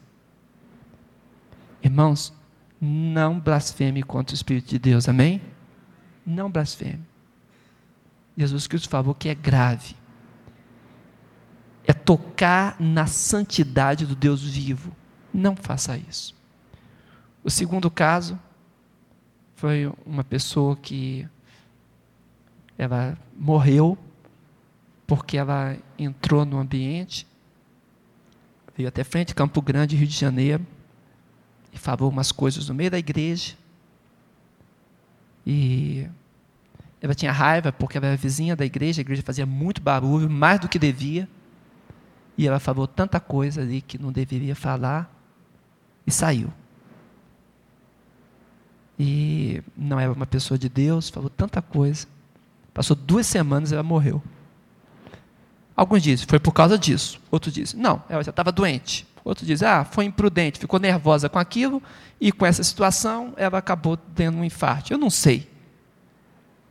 [1.83, 2.33] Irmãos,
[2.81, 5.43] não blasfeme contra o Espírito de Deus, amém?
[6.25, 7.05] Não blasfeme.
[8.37, 9.97] Jesus Cristo falou que é grave.
[11.89, 14.95] É tocar na santidade do Deus vivo.
[15.33, 16.37] Não faça isso.
[17.43, 18.39] O segundo caso
[19.57, 21.27] foi uma pessoa que
[22.77, 23.97] ela morreu
[25.07, 27.27] porque ela entrou no ambiente,
[28.77, 30.67] veio até frente, Campo Grande, Rio de Janeiro,
[31.73, 33.57] e falou umas coisas no meio da igreja.
[35.47, 36.07] E
[37.01, 40.61] ela tinha raiva porque ela era vizinha da igreja, a igreja fazia muito barulho, mais
[40.61, 41.27] do que devia.
[42.39, 45.13] E ela falou tanta coisa ali que não deveria falar
[46.07, 46.53] e saiu.
[48.97, 52.07] E não era uma pessoa de Deus, falou tanta coisa.
[52.73, 54.23] Passou duas semanas e ela morreu.
[55.75, 57.21] Alguns dizem, foi por causa disso.
[57.29, 59.05] Outros dizem, não, ela já estava doente.
[59.25, 61.83] Outros dizem, ah, foi imprudente, ficou nervosa com aquilo
[62.21, 64.93] e com essa situação ela acabou tendo um infarto.
[64.93, 65.51] Eu não sei.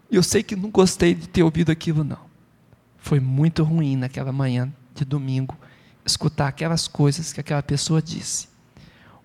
[0.10, 2.26] Eu sei que não gostei de ter ouvido aquilo, não.
[2.98, 5.58] Foi muito ruim naquela manhã de domingo
[6.06, 8.48] escutar aquelas coisas que aquela pessoa disse.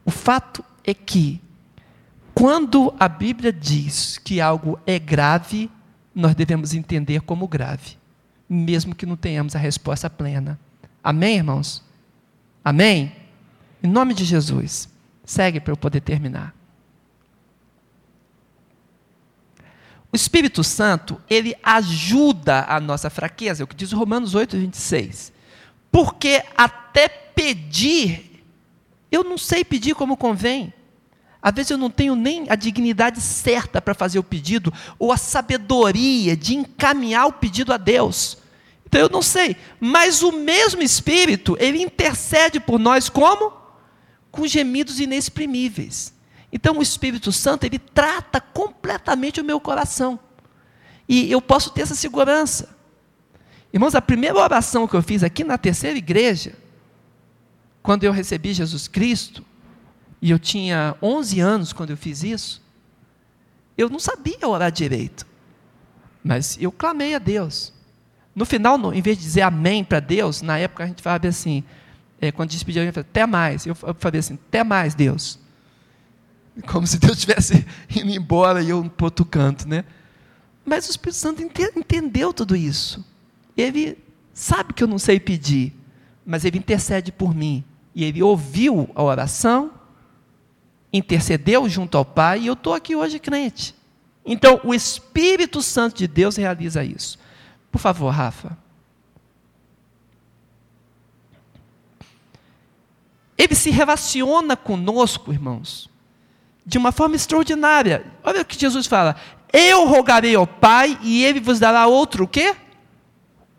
[0.04, 1.40] O fato é que
[2.34, 5.70] quando a Bíblia diz que algo é grave,
[6.14, 7.96] nós devemos entender como grave,
[8.48, 10.58] mesmo que não tenhamos a resposta plena.
[11.02, 11.82] Amém, irmãos?
[12.64, 13.14] Amém?
[13.82, 14.88] Em nome de Jesus.
[15.24, 16.54] Segue para eu poder terminar.
[20.12, 25.31] O Espírito Santo, ele ajuda a nossa fraqueza, é o que diz Romanos 8, 26.
[25.92, 28.44] Porque até pedir,
[29.10, 30.72] eu não sei pedir como convém.
[31.42, 35.16] Às vezes eu não tenho nem a dignidade certa para fazer o pedido, ou a
[35.16, 38.38] sabedoria de encaminhar o pedido a Deus.
[38.86, 43.52] Então eu não sei, mas o mesmo Espírito, ele intercede por nós como?
[44.30, 46.14] Com gemidos inexprimíveis.
[46.52, 50.18] Então o Espírito Santo, ele trata completamente o meu coração.
[51.08, 52.76] E eu posso ter essa segurança.
[53.72, 56.54] Irmãos, a primeira oração que eu fiz aqui na terceira igreja,
[57.82, 59.44] quando eu recebi Jesus Cristo,
[60.20, 62.62] e eu tinha 11 anos quando eu fiz isso,
[63.76, 65.26] eu não sabia orar direito.
[66.22, 67.72] Mas eu clamei a Deus.
[68.34, 71.26] No final, no, em vez de dizer amém para Deus, na época a gente falava
[71.26, 71.64] assim,
[72.20, 73.66] é, quando despedia alguém, até mais.
[73.66, 75.38] Eu, falei assim, até mais, Deus.
[76.66, 79.84] Como se Deus estivesse indo embora e eu para outro canto, né?
[80.64, 83.04] Mas o Espírito Santo entendeu tudo isso.
[83.56, 83.98] Ele
[84.32, 85.72] sabe que eu não sei pedir,
[86.24, 87.64] mas ele intercede por mim.
[87.94, 89.70] E ele ouviu a oração
[90.92, 93.74] intercedeu junto ao Pai e eu estou aqui hoje crente.
[94.24, 97.18] Então, o Espírito Santo de Deus realiza isso.
[97.70, 98.56] Por favor, Rafa.
[103.36, 105.90] Ele se relaciona conosco, irmãos,
[106.64, 108.06] de uma forma extraordinária.
[108.22, 109.16] Olha o que Jesus fala:
[109.52, 112.54] Eu rogarei ao Pai e ele vos dará outro o quê?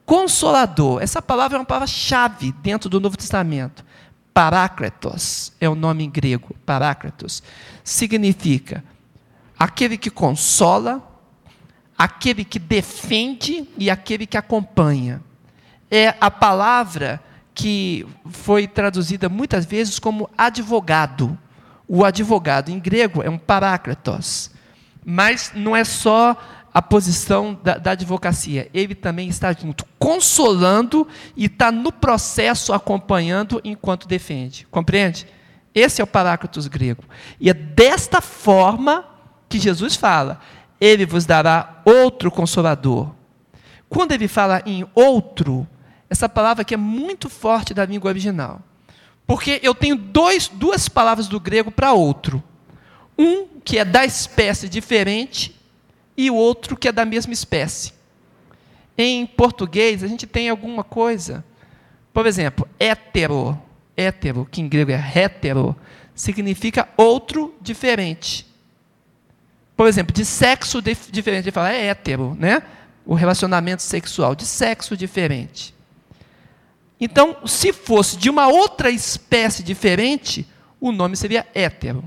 [0.06, 1.02] Consolador.
[1.02, 3.86] Essa palavra é uma palavra-chave dentro do Novo Testamento.
[4.34, 7.44] Paráclitos é o nome em grego, Paráclitos.
[7.84, 8.84] Significa
[9.58, 11.02] aquele que consola,
[11.98, 15.22] aquele que defende e aquele que acompanha.
[15.90, 17.22] É a palavra
[17.54, 21.38] que foi traduzida muitas vezes como advogado.
[21.88, 24.50] O advogado em grego é um paráclitos.
[25.06, 26.36] Mas não é só
[26.74, 31.08] a posição da, da advocacia, ele também está junto, consolando
[31.38, 34.66] e está no processo acompanhando enquanto defende.
[34.72, 35.28] Compreende?
[35.76, 37.04] Esse é o paráclitos grego.
[37.40, 39.06] E é desta forma
[39.48, 40.40] que Jesus fala:
[40.82, 43.12] Ele vos dará outro consolador.
[43.88, 45.68] Quando ele fala em outro,
[46.10, 48.62] essa palavra aqui é muito forte da língua original.
[49.28, 52.44] Porque eu tenho dois, duas palavras do grego para outro.
[53.18, 55.56] Um que é da espécie diferente
[56.16, 57.94] e o outro que é da mesma espécie.
[58.98, 61.44] Em português, a gente tem alguma coisa.
[62.14, 63.60] Por exemplo, hétero.
[63.96, 65.76] Hétero, que em grego é hétero,
[66.16, 68.46] significa outro diferente.
[69.76, 72.64] Por exemplo, de sexo diferente, ele fala é hétero, né?
[73.06, 75.76] O relacionamento sexual, de sexo diferente.
[77.00, 80.48] Então, se fosse de uma outra espécie diferente,
[80.80, 82.04] o nome seria hétero.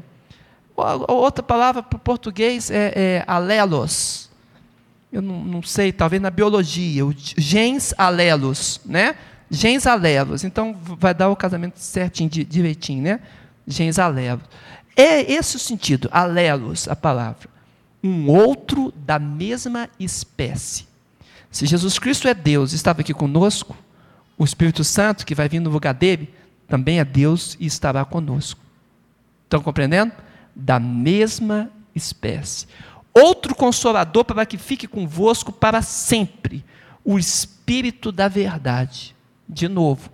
[0.77, 4.31] Outra palavra para o português é, é alelos.
[5.11, 9.17] Eu não, não, sei, talvez na biologia, o gens alelos, né?
[9.51, 10.45] Gens alelos.
[10.45, 13.21] Então vai dar o casamento certinho, direitinho, né?
[13.67, 14.45] Gens alelos.
[14.95, 17.49] É esse o sentido, alelos, a palavra.
[18.03, 20.87] Um outro da mesma espécie.
[21.51, 23.75] Se Jesus Cristo é Deus e estava aqui conosco,
[24.37, 26.33] o Espírito Santo que vai vir no lugar dele
[26.69, 28.61] também é Deus e estará conosco.
[29.45, 30.13] Estão compreendendo?
[30.57, 32.67] Da mesma espécie.
[33.13, 36.65] Outro consolador para que fique convosco para sempre,
[37.05, 39.15] o Espírito da Verdade.
[39.49, 40.11] De novo.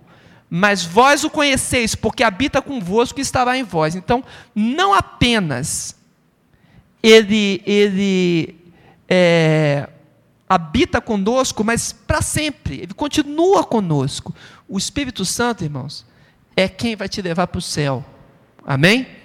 [0.49, 3.95] Mas vós o conheceis, porque habita convosco e estará em vós.
[3.95, 4.23] Então,
[4.53, 5.95] não apenas
[7.01, 8.55] ele, ele
[9.09, 9.89] é,
[10.47, 14.35] habita conosco, mas para sempre, ele continua conosco.
[14.69, 16.05] O Espírito Santo, irmãos,
[16.55, 18.05] é quem vai te levar para o céu.
[18.65, 19.22] Amém?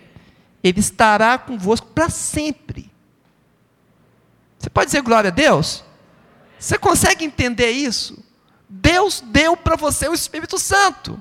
[0.69, 2.93] Ele estará convosco para sempre.
[4.59, 5.83] Você pode dizer glória a Deus?
[6.59, 8.23] Você consegue entender isso?
[8.69, 11.19] Deus deu para você o Espírito Santo.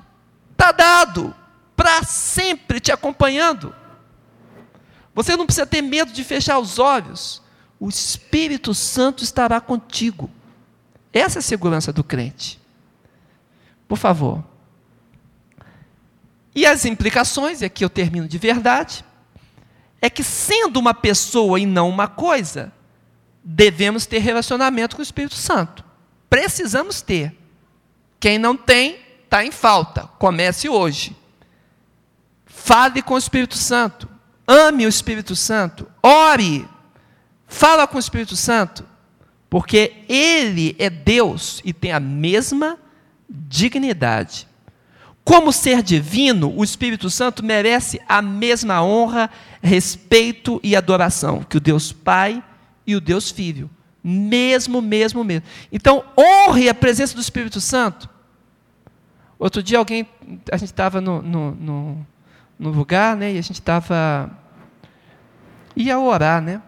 [0.52, 1.34] Está dado.
[1.74, 3.74] Para sempre te acompanhando.
[5.14, 7.40] Você não precisa ter medo de fechar os olhos.
[7.80, 10.30] O Espírito Santo estará contigo.
[11.10, 12.60] Essa é a segurança do crente.
[13.86, 14.44] Por favor.
[16.54, 19.07] E as implicações, e aqui eu termino de verdade
[20.00, 22.72] é que, sendo uma pessoa e não uma coisa,
[23.42, 25.84] devemos ter relacionamento com o Espírito Santo.
[26.28, 27.36] Precisamos ter.
[28.20, 30.08] Quem não tem, está em falta.
[30.18, 31.16] Comece hoje.
[32.44, 34.08] Fale com o Espírito Santo.
[34.46, 35.90] Ame o Espírito Santo.
[36.02, 36.68] Ore.
[37.46, 38.86] Fala com o Espírito Santo.
[39.48, 42.78] Porque Ele é Deus e tem a mesma
[43.28, 44.46] dignidade.
[45.28, 49.28] Como ser divino, o Espírito Santo merece a mesma honra,
[49.60, 52.42] respeito e adoração que o Deus Pai
[52.86, 53.68] e o Deus Filho.
[54.02, 55.46] Mesmo, mesmo, mesmo.
[55.70, 58.08] Então, honre a presença do Espírito Santo.
[59.38, 60.08] Outro dia alguém,
[60.50, 62.06] a gente estava no, no, no,
[62.58, 64.30] no, lugar, né, e a gente estava,
[65.76, 66.62] ia orar, né,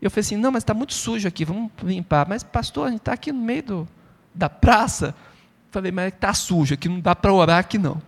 [0.00, 2.24] eu falei assim, não, mas está muito sujo aqui, vamos limpar.
[2.28, 3.88] Mas, pastor, a gente está aqui no meio do,
[4.32, 5.12] da praça,
[5.70, 8.00] Falei, mas está sujo, aqui não dá para orar aqui não.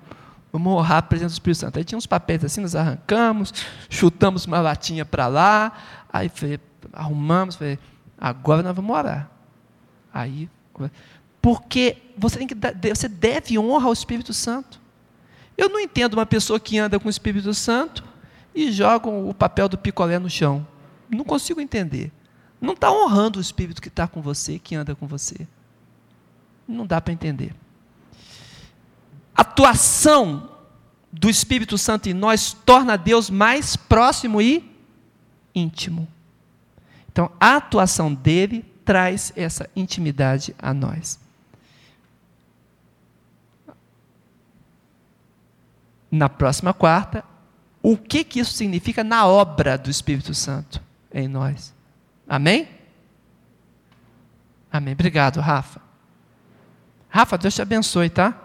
[0.53, 1.79] Vamos orar a presença do Espírito Santo.
[1.79, 3.55] Aí tinha uns papéis assim, nós arrancamos,
[3.89, 5.73] chutamos uma latinha para lá,
[6.13, 6.61] aí falei,
[6.93, 7.79] arrumamos, falei,
[8.19, 9.31] agora nós vamos orar.
[10.13, 10.49] Aí,
[11.41, 12.55] porque você, tem que,
[12.95, 14.81] você deve honra ao Espírito Santo.
[15.57, 18.05] Eu não entendo uma pessoa que anda com o Espírito Santo
[18.55, 20.67] e joga o papel do picolé no chão.
[21.09, 22.13] Não consigo entender.
[22.61, 25.47] Não está honrando o Espírito que está com você, que anda com você.
[26.73, 27.55] Não dá para entender.
[29.35, 30.51] Atuação
[31.13, 34.65] do Espírito Santo em nós torna Deus mais próximo e
[35.55, 36.09] íntimo.
[37.11, 41.21] Então, a atuação dele traz essa intimidade a nós.
[46.11, 47.25] Na próxima quarta,
[47.83, 50.81] o que, que isso significa na obra do Espírito Santo
[51.13, 51.75] em nós?
[52.27, 52.69] Amém?
[54.73, 54.95] Amém.
[54.95, 55.82] Obrigado, Rafa.
[57.13, 58.42] Rafa, Deus te abençoe, tá?